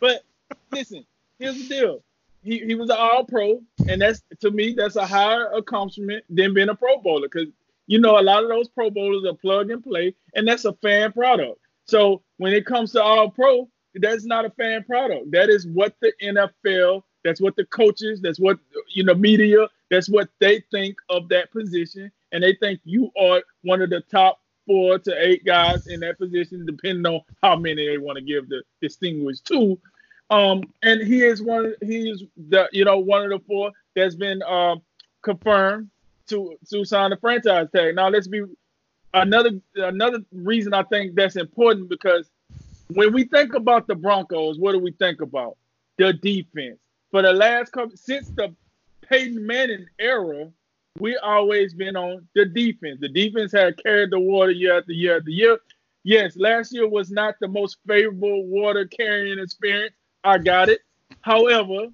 [0.00, 0.22] but
[0.70, 1.04] listen,
[1.38, 2.02] here's the deal.
[2.42, 6.54] He, he was an all pro, and that's to me that's a higher accomplishment than
[6.54, 7.48] being a pro bowler because
[7.88, 10.74] you know a lot of those pro bowlers are plug and play, and that's a
[10.74, 11.58] fan product.
[11.86, 15.30] So when it comes to all pro, that's not a fan product.
[15.30, 18.58] That is what the NFL, that's what the coaches, that's what
[18.94, 23.42] you know media, that's what they think of that position, and they think you are
[23.62, 27.86] one of the top four to eight guys in that position, depending on how many
[27.86, 29.78] they want to give the distinguished to.
[30.28, 31.74] Um, and he is one.
[31.82, 34.76] He is the you know one of the four that's been uh,
[35.22, 35.88] confirmed
[36.28, 37.94] to to sign the franchise tag.
[37.94, 38.42] Now let's be
[39.14, 42.30] another another reason I think that's important because
[42.88, 45.56] when we think about the Broncos, what do we think about?
[45.98, 46.78] The defense.
[47.10, 48.54] For the last couple since the
[49.08, 50.50] Peyton Manning era,
[50.98, 52.98] we always been on the defense.
[53.00, 55.58] The defense had carried the water year after year after year.
[56.04, 59.94] Yes, last year was not the most favorable water carrying experience.
[60.22, 60.80] I got it.
[61.20, 61.88] However,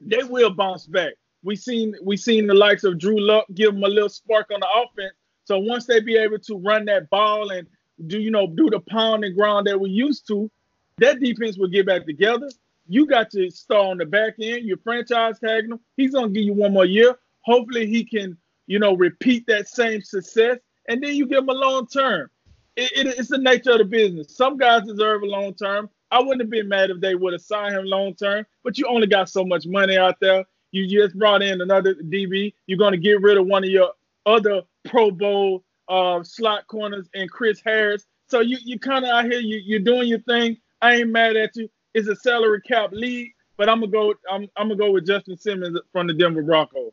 [0.00, 1.14] they will bounce back.
[1.42, 4.60] We seen we seen the likes of Drew Lock give them a little spark on
[4.60, 5.14] the offense.
[5.46, 7.66] So once they be able to run that ball and
[8.08, 10.50] do you know do the pound and ground that we used to,
[10.98, 12.50] that defense will get back together.
[12.88, 14.64] You got to start on the back end.
[14.64, 15.80] Your franchise tagging him.
[15.96, 17.16] He's gonna give you one more year.
[17.42, 18.36] Hopefully he can,
[18.66, 22.28] you know, repeat that same success, and then you give him a long term.
[22.74, 24.36] It, it, it's the nature of the business.
[24.36, 25.88] Some guys deserve a long term.
[26.10, 28.86] I wouldn't have been mad if they would have signed him long term, but you
[28.86, 30.44] only got so much money out there.
[30.72, 32.52] You just brought in another DB.
[32.66, 33.92] You're going to get rid of one of your
[34.26, 38.06] other Pro Bowl uh, slot corners and Chris Harris.
[38.28, 39.40] So you you kind of out here.
[39.40, 40.56] You you're doing your thing.
[40.82, 41.68] I ain't mad at you.
[41.94, 44.14] It's a salary cap league, but I'm gonna go.
[44.30, 46.92] I'm I'm gonna go with Justin Simmons from the Denver Broncos.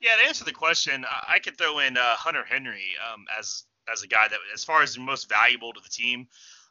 [0.00, 4.02] Yeah, to answer the question, I could throw in uh, Hunter Henry um, as as
[4.02, 6.26] a guy that, as far as the most valuable to the team,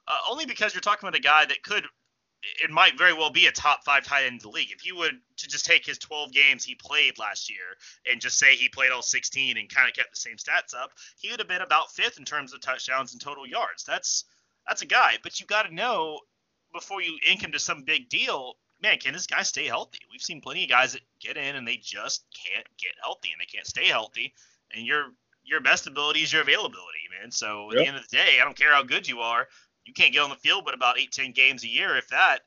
[0.08, 1.86] uh, only because you're talking about a guy that could,
[2.62, 4.72] it might very well be a top five tight end in the league.
[4.72, 7.78] If you would to just take his 12 games he played last year
[8.10, 10.92] and just say he played all 16 and kind of kept the same stats up,
[11.18, 13.84] he would have been about fifth in terms of touchdowns and total yards.
[13.84, 14.26] That's
[14.68, 16.20] that's a guy, but you got to know
[16.74, 20.00] before you ink him to some big deal man, can this guy stay healthy?
[20.12, 23.40] We've seen plenty of guys that get in and they just can't get healthy and
[23.40, 24.34] they can't stay healthy.
[24.76, 25.06] And your
[25.46, 27.32] your best ability is your availability, man.
[27.32, 27.84] So at yep.
[27.84, 29.48] the end of the day, I don't care how good you are,
[29.86, 32.40] you can't get on the field but about eight, ten games a year, if that.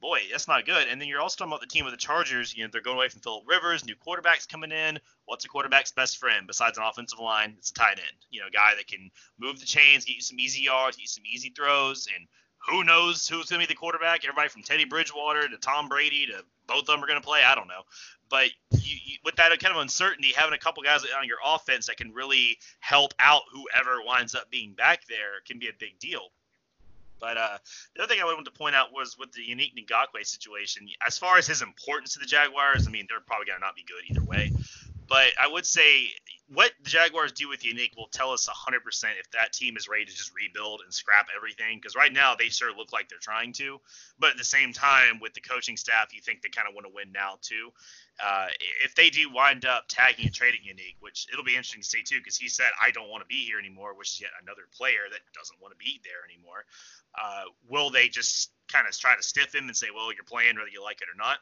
[0.00, 0.88] Boy, that's not good.
[0.88, 2.56] And then you're also talking about the team with the Chargers.
[2.56, 4.98] You know, they're going away from Philip Rivers, new quarterbacks coming in.
[5.26, 7.54] What's a quarterback's best friend besides an offensive line?
[7.56, 8.16] It's a tight end.
[8.28, 11.02] You know, a guy that can move the chains, get you some easy yards, get
[11.02, 12.26] you some easy throws, and
[12.68, 14.24] who knows who's going to be the quarterback?
[14.24, 17.42] Everybody from Teddy Bridgewater to Tom Brady to both of them are going to play.
[17.44, 17.82] I don't know.
[18.28, 21.86] But you, you, with that kind of uncertainty, having a couple guys on your offense
[21.86, 25.98] that can really help out whoever winds up being back there can be a big
[25.98, 26.28] deal.
[27.22, 27.58] But uh,
[27.94, 30.88] the other thing I wanted to point out was with the Yannick Ngakoue situation.
[31.06, 33.76] As far as his importance to the Jaguars, I mean, they're probably going to not
[33.76, 34.50] be good either way.
[35.08, 36.08] But I would say
[36.48, 40.04] what the Jaguars do with Yannick will tell us 100% if that team is ready
[40.04, 41.78] to just rebuild and scrap everything.
[41.78, 43.80] Because right now they sure look like they're trying to.
[44.18, 46.86] But at the same time, with the coaching staff, you think they kind of want
[46.86, 47.72] to win now too.
[48.22, 48.48] Uh,
[48.84, 52.02] if they do wind up tagging and trading Yannick, which it'll be interesting to see
[52.02, 54.62] too, because he said I don't want to be here anymore, which is yet another
[54.76, 56.64] player that doesn't want to be there anymore.
[57.20, 60.56] Uh, will they just kind of try to stiff him and say, well, you're playing
[60.56, 61.38] whether you like it or not?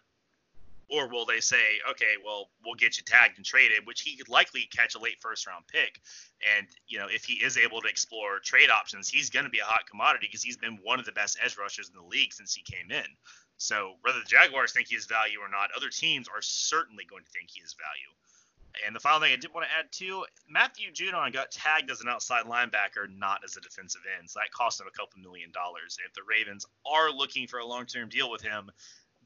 [0.91, 4.29] Or will they say, okay, well, we'll get you tagged and traded, which he could
[4.29, 6.01] likely catch a late first round pick.
[6.59, 9.61] And, you know, if he is able to explore trade options, he's going to be
[9.61, 12.33] a hot commodity because he's been one of the best edge rushers in the league
[12.33, 13.07] since he came in.
[13.57, 17.23] So whether the Jaguars think he has value or not, other teams are certainly going
[17.23, 18.11] to think he has value.
[18.87, 22.01] And the final thing I did want to add too, Matthew Judon got tagged as
[22.01, 24.31] an outside linebacker, not as a defensive end.
[24.31, 25.99] So that cost him a couple million dollars.
[25.99, 28.71] And if the Ravens are looking for a long-term deal with him,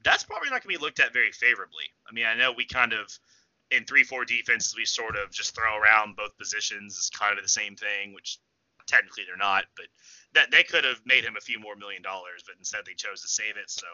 [0.03, 1.85] that's probably not going to be looked at very favorably.
[2.09, 3.07] I mean, I know we kind of
[3.71, 7.43] in three four defenses we sort of just throw around both positions as kind of
[7.43, 8.39] the same thing, which
[8.87, 9.85] technically they're not, but
[10.35, 13.21] that they could have made him a few more million dollars, but instead they chose
[13.21, 13.69] to save it.
[13.69, 13.87] So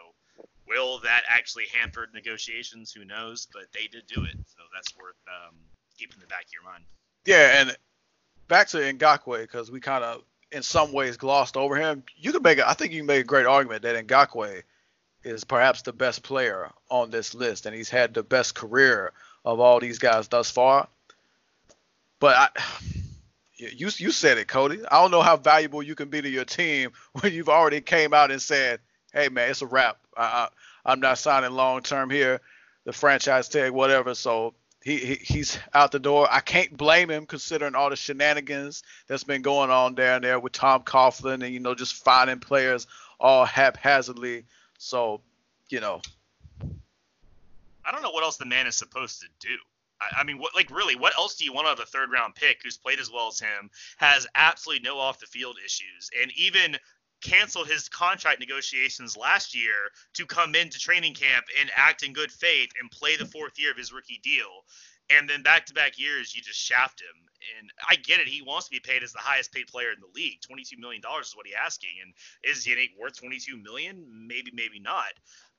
[0.68, 2.92] will that actually hamper negotiations?
[2.92, 3.48] Who knows?
[3.52, 5.54] But they did do it, so that's worth um,
[5.98, 6.84] keeping in the back of your mind.
[7.24, 7.76] Yeah, and
[8.48, 12.02] back to Ngakoue because we kind of in some ways glossed over him.
[12.16, 14.62] You can make, a, I think you can make a great argument that Ngakoue
[15.24, 19.12] is perhaps the best player on this list, and he's had the best career
[19.44, 20.88] of all these guys thus far.
[22.20, 22.62] But I,
[23.68, 24.80] you you said it, Cody.
[24.90, 28.14] I don't know how valuable you can be to your team when you've already came
[28.14, 28.80] out and said,
[29.12, 29.98] "Hey, man, it's a wrap.
[30.16, 30.48] I,
[30.84, 32.40] I, am not signing long term here,
[32.84, 36.28] the franchise tag, whatever." So he, he he's out the door.
[36.30, 40.52] I can't blame him considering all the shenanigans that's been going on down there with
[40.52, 42.86] Tom Coughlin and you know just finding players
[43.20, 44.44] all haphazardly
[44.82, 45.20] so,
[45.70, 46.02] you know.
[47.84, 49.54] I don't know what else the man is supposed to do.
[50.16, 52.34] I, mean, what like really, what else do you want out of a third round
[52.34, 56.32] pick who's played as well as him, has absolutely no off the field issues, and
[56.36, 56.76] even
[57.22, 62.32] canceled his contract negotiations last year to come into training camp and act in good
[62.32, 64.64] faith and play the fourth year of his rookie deal.
[65.10, 67.28] And then back to back years, you just shaft him.
[67.58, 68.28] And I get it.
[68.28, 70.40] He wants to be paid as the highest paid player in the league.
[70.40, 71.90] $22 million is what he's asking.
[72.02, 74.04] And is Yannick worth 22 million?
[74.26, 75.12] Maybe, maybe not.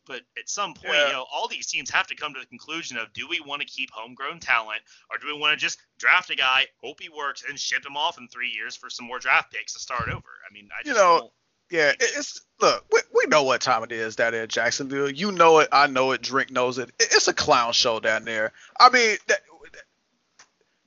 [0.05, 1.07] But at some point, yeah.
[1.07, 3.61] you know, all these teams have to come to the conclusion of do we want
[3.61, 7.09] to keep homegrown talent or do we want to just draft a guy, hope he
[7.09, 10.09] works, and ship him off in three years for some more draft picks to start
[10.09, 10.29] over?
[10.49, 11.31] I mean, I just you know,
[11.69, 15.09] yeah, it's look, we, we know what time it is down there in Jacksonville.
[15.09, 16.21] You know it, I know it.
[16.21, 16.91] Drink knows it.
[16.99, 18.51] It's a clown show down there.
[18.79, 19.17] I mean,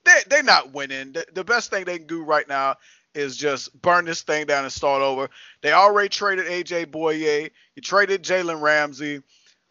[0.04, 1.12] they they're not winning.
[1.12, 2.76] The, the best thing they can do right now
[3.16, 5.28] is just burn this thing down and start over.
[5.62, 7.50] They already traded AJ Bouye.
[7.74, 9.22] You traded Jalen Ramsey.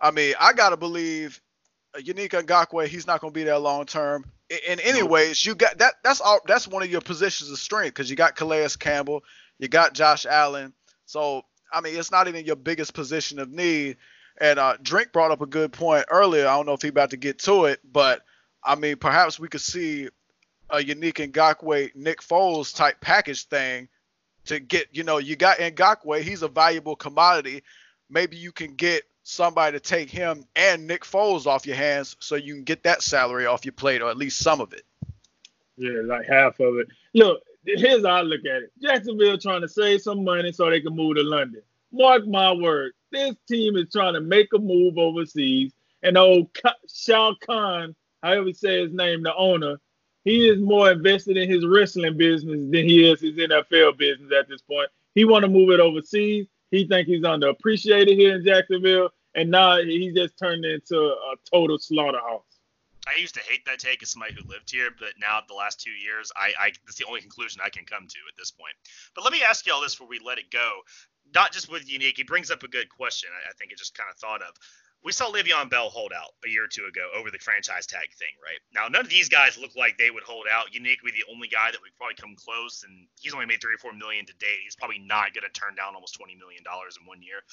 [0.01, 1.41] I mean, I gotta believe
[1.97, 4.25] Yannick Ngakoue, he's not gonna be there long term.
[4.67, 5.95] In any ways, you got that.
[6.03, 6.39] That's all.
[6.45, 9.23] That's one of your positions of strength because you got Calais Campbell,
[9.57, 10.73] you got Josh Allen.
[11.05, 13.97] So I mean, it's not even your biggest position of need.
[14.39, 16.47] And uh, Drink brought up a good point earlier.
[16.47, 18.21] I don't know if he's about to get to it, but
[18.63, 20.09] I mean, perhaps we could see
[20.70, 23.88] a Yannick Ngakoue, Nick Foles type package thing
[24.45, 27.63] to get, you know, you got Ngakoue, he's a valuable commodity.
[28.09, 32.36] Maybe you can get somebody to take him and Nick Foles off your hands so
[32.36, 34.84] you can get that salary off your plate or at least some of it.
[35.78, 36.88] Yeah, like half of it.
[37.13, 38.72] Look, here's how I look at it.
[38.82, 41.61] Jacksonville trying to save some money so they can move to London.
[41.91, 45.74] Mark my word, this team is trying to make a move overseas.
[46.03, 46.49] And old
[46.93, 49.78] Shao Kahn, however you say his name, the owner,
[50.26, 54.49] he is more invested in his wrestling business than he is his NFL business at
[54.49, 54.89] this point.
[55.13, 56.47] He want to move it overseas.
[56.71, 61.78] He think he's underappreciated here in Jacksonville, and now he's just turned into a total
[61.78, 62.41] slaughterhouse.
[63.07, 65.80] I used to hate that take as somebody who lived here, but now the last
[65.80, 68.73] two years, I, I that's the only conclusion I can come to at this point.
[69.13, 70.80] But let me ask you all this before we let it go.
[71.34, 73.30] Not just with Yannick, he brings up a good question.
[73.32, 74.55] I, I think it just kind of thought of
[75.06, 78.10] we saw Le'Veon Bell hold out a year or two ago over the franchise tag
[78.18, 78.58] thing, right?
[78.74, 80.72] Now, none of these guys look like they would hold out.
[80.74, 83.78] Be the only guy that would probably come close, and he's only made three or
[83.78, 84.66] four million to date.
[84.66, 87.45] He's probably not going to turn down almost twenty million dollars in one year.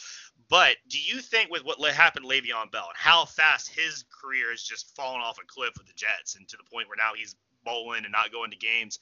[0.49, 4.51] But do you think with what happened to Le'Veon Bell and how fast his career
[4.51, 7.13] has just fallen off a cliff with the Jets, and to the point where now
[7.15, 8.99] he's bowling and not going to games?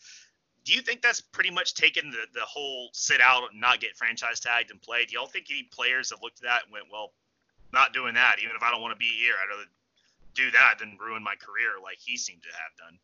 [0.64, 3.96] Do you think that's pretty much taken the, the whole sit out and not get
[3.96, 5.06] franchise tagged and play?
[5.06, 7.12] Do y'all think any players have looked at that and went, well,
[7.72, 8.36] not doing that.
[8.42, 9.68] Even if I don't want to be here, I'd rather
[10.34, 12.98] do that than ruin my career like he seemed to have done.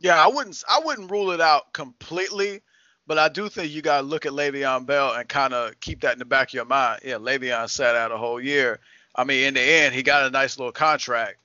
[0.00, 2.62] Yeah, I wouldn't I wouldn't rule it out completely,
[3.06, 6.02] But I do think you got to look at Le'Veon Bell and kind of keep
[6.02, 7.00] that in the back of your mind.
[7.04, 8.80] Yeah, Le'Veon sat out a whole year.
[9.14, 11.36] I mean, in the end, he got a nice little contract.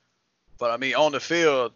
[0.58, 1.72] But I mean, on the field,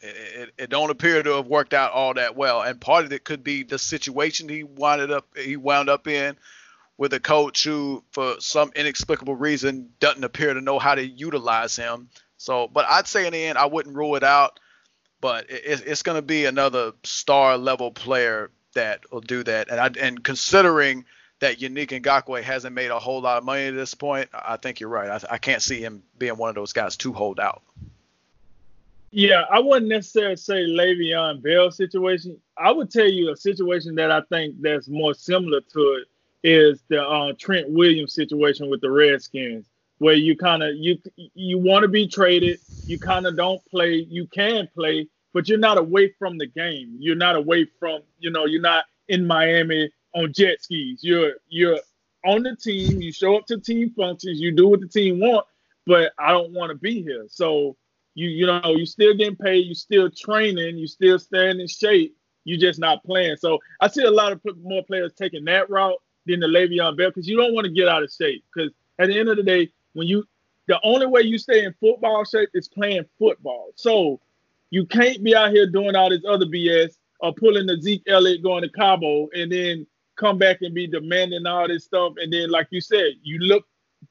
[0.00, 2.62] it, it, it, don't appear to have worked out all that well.
[2.62, 6.36] And part of it could be the situation he wound up he wound up in
[6.98, 11.76] with a coach who, for some inexplicable reason, doesn't appear to know how to utilize
[11.76, 12.08] him.
[12.36, 14.58] So, but I'd say in the end, I wouldn't rule it out.
[15.20, 19.70] But it, it's going to be another star level player that will do that.
[19.70, 21.04] And I, and considering
[21.38, 24.80] that Yannick Ngakoue hasn't made a whole lot of money at this point, I think
[24.80, 25.08] you're right.
[25.08, 27.62] I, I can't see him being one of those guys to hold out.
[29.12, 32.38] Yeah, I wouldn't necessarily say Le'Veon Bell situation.
[32.56, 36.08] I would tell you a situation that I think that's more similar to it
[36.42, 39.68] is the uh, Trent Williams situation with the Redskins,
[39.98, 40.98] where you kind of you
[41.34, 45.58] you want to be traded, you kind of don't play, you can play, but you're
[45.58, 46.96] not away from the game.
[46.98, 51.00] You're not away from you know you're not in Miami on jet skis.
[51.02, 51.78] You're you're
[52.24, 53.00] on the team.
[53.00, 54.40] You show up to team functions.
[54.40, 55.46] You do what the team want,
[55.86, 57.26] but I don't want to be here.
[57.28, 57.76] So
[58.14, 62.16] you you know you still getting paid, you still training, you still staying in shape.
[62.44, 63.36] You're just not playing.
[63.36, 67.10] So I see a lot of more players taking that route than the Le'Veon Bell
[67.10, 68.44] because you don't want to get out of shape.
[68.54, 70.24] Because at the end of the day, when you
[70.68, 73.70] the only way you stay in football shape is playing football.
[73.74, 74.20] So
[74.70, 78.42] you can't be out here doing all this other BS or pulling the Zeke Elliott
[78.42, 82.14] going to Cabo and then come back and be demanding all this stuff.
[82.16, 83.66] And then, like you said, you look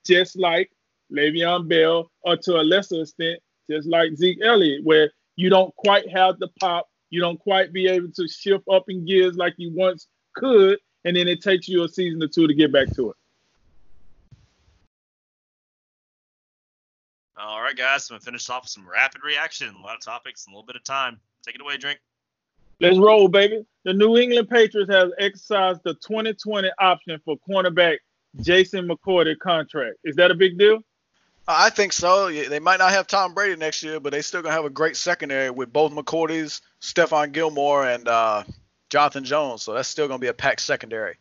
[0.05, 0.71] just like
[1.11, 3.39] Le'Veon Bell or to a lesser extent,
[3.69, 7.87] just like Zeke Elliott, where you don't quite have the pop, you don't quite be
[7.87, 11.83] able to shift up in gears like you once could, and then it takes you
[11.83, 13.15] a season or two to get back to it.
[17.37, 19.73] All right, guys, I'm gonna finish off with some rapid reaction.
[19.73, 21.19] A lot of topics and a little bit of time.
[21.43, 21.99] Take it away, drink.
[22.79, 23.65] Let's roll, baby.
[23.83, 27.97] The New England Patriots have exercised the 2020 option for cornerback
[28.41, 29.97] Jason McCourty contract.
[30.03, 30.79] Is that a big deal?
[31.47, 32.31] I think so.
[32.31, 34.95] They might not have Tom Brady next year, but they still gonna have a great
[34.95, 38.43] secondary with both McCourties, Stephon Gilmore, and uh,
[38.91, 39.63] Jonathan Jones.
[39.63, 41.15] So that's still gonna be a packed secondary.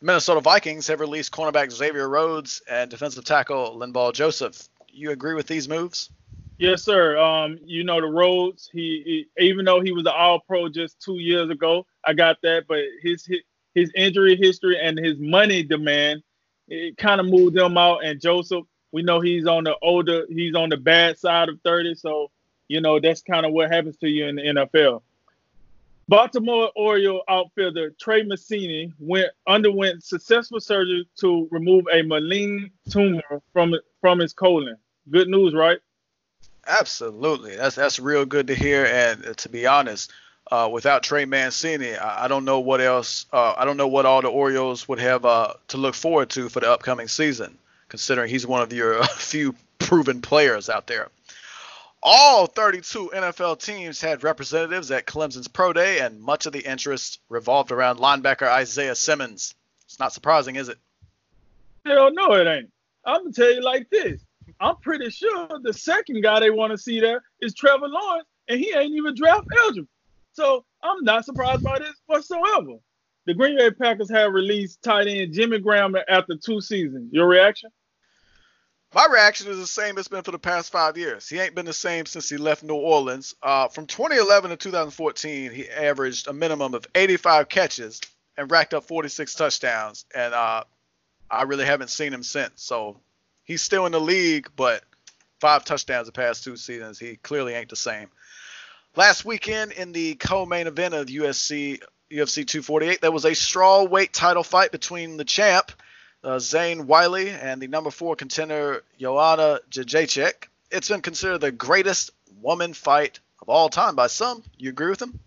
[0.00, 4.68] The Minnesota Vikings have released cornerback Xavier Rhodes and defensive tackle Linval Joseph.
[4.88, 6.10] You agree with these moves?
[6.58, 7.16] Yes, sir.
[7.16, 8.68] Um, you know the Rhodes.
[8.72, 12.42] He, he even though he was an All Pro just two years ago, I got
[12.42, 12.66] that.
[12.68, 13.26] But his
[13.74, 16.22] his injury history and his money demand,
[16.68, 18.04] it kind of moved them out.
[18.04, 21.94] And Joseph, we know he's on the older, he's on the bad side of 30.
[21.94, 22.30] So,
[22.68, 25.02] you know, that's kind of what happens to you in the NFL.
[26.08, 33.74] Baltimore Oriole outfielder Trey Mancini went underwent successful surgery to remove a malign tumor from
[34.00, 34.76] from his colon.
[35.10, 35.78] Good news, right?
[36.66, 38.84] Absolutely, that's that's real good to hear.
[38.84, 40.12] And to be honest,
[40.50, 43.26] uh, without Trey Mancini, I, I, don't know what else.
[43.32, 46.48] Uh, I don't know what all the Orioles would have uh, to look forward to
[46.48, 47.58] for the upcoming season
[47.92, 51.08] considering he's one of your few proven players out there.
[52.04, 57.20] All 32 NFL teams had representatives at Clemson's Pro Day, and much of the interest
[57.28, 59.54] revolved around linebacker Isaiah Simmons.
[59.84, 60.78] It's not surprising, is it?
[61.86, 62.70] Hell no, it ain't.
[63.04, 64.20] I'm gonna tell you like this.
[64.60, 68.58] I'm pretty sure the second guy they want to see there is Trevor Lawrence, and
[68.58, 69.88] he ain't even draft eligible.
[70.32, 72.78] So I'm not surprised by this whatsoever.
[73.26, 77.12] The Green Bay Packers have released tight end Jimmy Graham after two seasons.
[77.12, 77.70] Your reaction?
[78.94, 81.26] My reaction is the same it's been for the past five years.
[81.26, 83.34] He ain't been the same since he left New Orleans.
[83.42, 88.02] Uh, from 2011 to 2014, he averaged a minimum of 85 catches
[88.36, 90.04] and racked up 46 touchdowns.
[90.14, 90.64] And uh,
[91.30, 92.62] I really haven't seen him since.
[92.62, 93.00] So
[93.44, 94.84] he's still in the league, but
[95.40, 96.98] five touchdowns the past two seasons.
[96.98, 98.08] He clearly ain't the same.
[98.94, 101.80] Last weekend in the co-main event of USC
[102.10, 105.72] UFC 248, there was a strawweight title fight between the champ
[106.24, 110.48] uh, Zhang Weili and the number four contender Joanna Jędrzejczyk.
[110.70, 112.10] It's been considered the greatest
[112.40, 114.42] woman fight of all time by some.
[114.56, 115.18] You agree with them?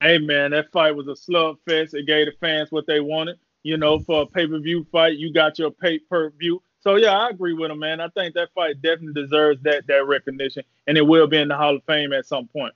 [0.00, 1.94] Hey man, that fight was a slugfest.
[1.94, 3.38] It gave the fans what they wanted.
[3.62, 6.62] You know, for a pay-per-view fight, you got your pay-per-view.
[6.80, 7.98] So yeah, I agree with him, man.
[8.00, 11.56] I think that fight definitely deserves that that recognition, and it will be in the
[11.56, 12.74] Hall of Fame at some point.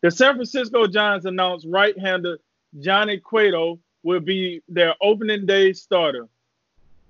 [0.00, 2.38] The San Francisco Giants announced right-hander
[2.80, 6.26] Johnny Cueto will be their opening day starter.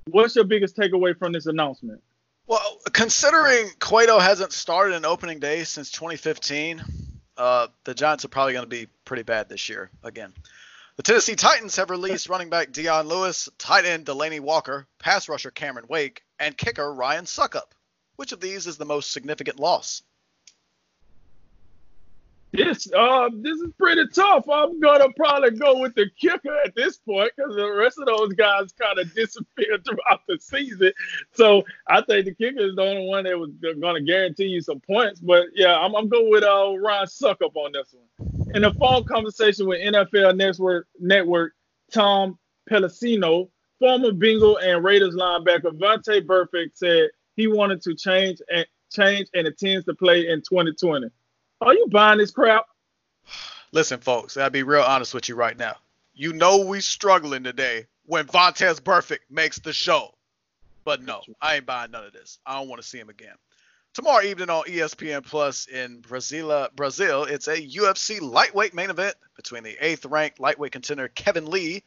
[0.06, 2.02] What's your biggest takeaway from this announcement?
[2.46, 6.82] Well, considering Cueto hasn't started an opening day since 2015,
[7.36, 10.32] uh, the Giants are probably going to be pretty bad this year again.
[10.96, 15.50] The Tennessee Titans have released running back Dion Lewis, tight end Delanie Walker, pass rusher
[15.50, 17.70] Cameron Wake, and kicker Ryan Succop.
[18.16, 20.02] Which of these is the most significant loss?
[22.52, 24.48] This uh this is pretty tough.
[24.52, 28.32] I'm gonna probably go with the kicker at this point because the rest of those
[28.32, 30.92] guys kind of disappeared throughout the season.
[31.32, 34.80] So I think the kicker is the only one that was gonna guarantee you some
[34.80, 35.20] points.
[35.20, 38.50] But yeah, I'm, I'm going with uh Ryan Succop on this one.
[38.54, 41.52] In a phone conversation with NFL Network Network,
[41.92, 42.36] Tom
[42.68, 43.48] Pelissero,
[43.78, 49.46] former Bengal and Raiders linebacker Vontaze Burfict said he wanted to change and change and
[49.46, 51.10] intends to play in 2020.
[51.60, 52.66] Are you buying this crap?
[53.72, 55.76] Listen, folks, I'll be real honest with you right now.
[56.14, 60.14] You know we struggling today when Vontaze Burfict makes the show.
[60.84, 62.38] But no, I ain't buying none of this.
[62.46, 63.34] I don't want to see him again.
[63.92, 69.62] Tomorrow evening on ESPN Plus in Brazil, Brazil, it's a UFC lightweight main event between
[69.62, 71.82] the eighth-ranked lightweight contender Kevin Lee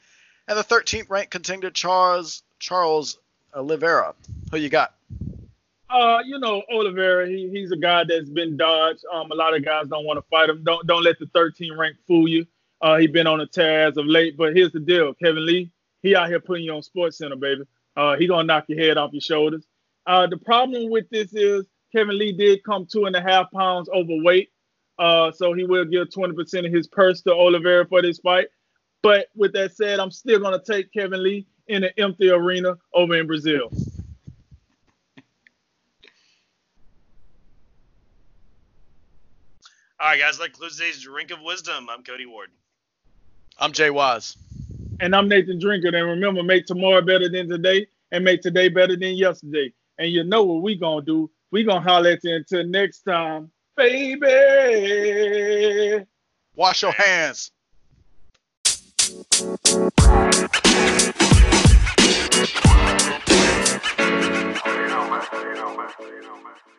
[0.47, 3.17] and the 13th-ranked contender Charles Charles
[3.53, 4.13] Oliveira.
[4.51, 4.93] Who you got?
[5.93, 9.05] Uh, you know, Oliveira, he, he's a guy that's been dodged.
[9.13, 10.63] Um, a lot of guys don't want to fight him.
[10.63, 12.47] Don't don't let the 13 rank fool you.
[12.81, 14.35] Uh, he been on a tear as of late.
[14.35, 15.71] But here's the deal, Kevin Lee,
[16.01, 17.61] he out here putting you on Sports Center, baby.
[17.95, 19.67] Uh, he gonna knock your head off your shoulders.
[20.07, 21.65] Uh, the problem with this is
[21.95, 24.49] Kevin Lee did come two and a half pounds overweight.
[24.97, 28.47] Uh, so he will give 20% of his purse to Oliveira for this fight.
[29.03, 33.15] But with that said, I'm still gonna take Kevin Lee in an empty arena over
[33.15, 33.71] in Brazil.
[40.03, 41.87] All right, guys, that concludes today's Drink of Wisdom.
[41.89, 42.49] I'm Cody Ward.
[43.57, 44.35] I'm Jay Wise.
[44.99, 45.95] And I'm Nathan Drinker.
[45.95, 49.71] And remember, make tomorrow better than today and make today better than yesterday.
[49.97, 51.31] And you know what we going to do?
[51.51, 54.25] we going to holler at you until next time, baby.
[56.53, 57.51] Wash your hands.
[59.07, 59.87] you know,
[65.09, 65.23] man.
[65.31, 65.87] You know, man.
[66.01, 66.72] You know, man.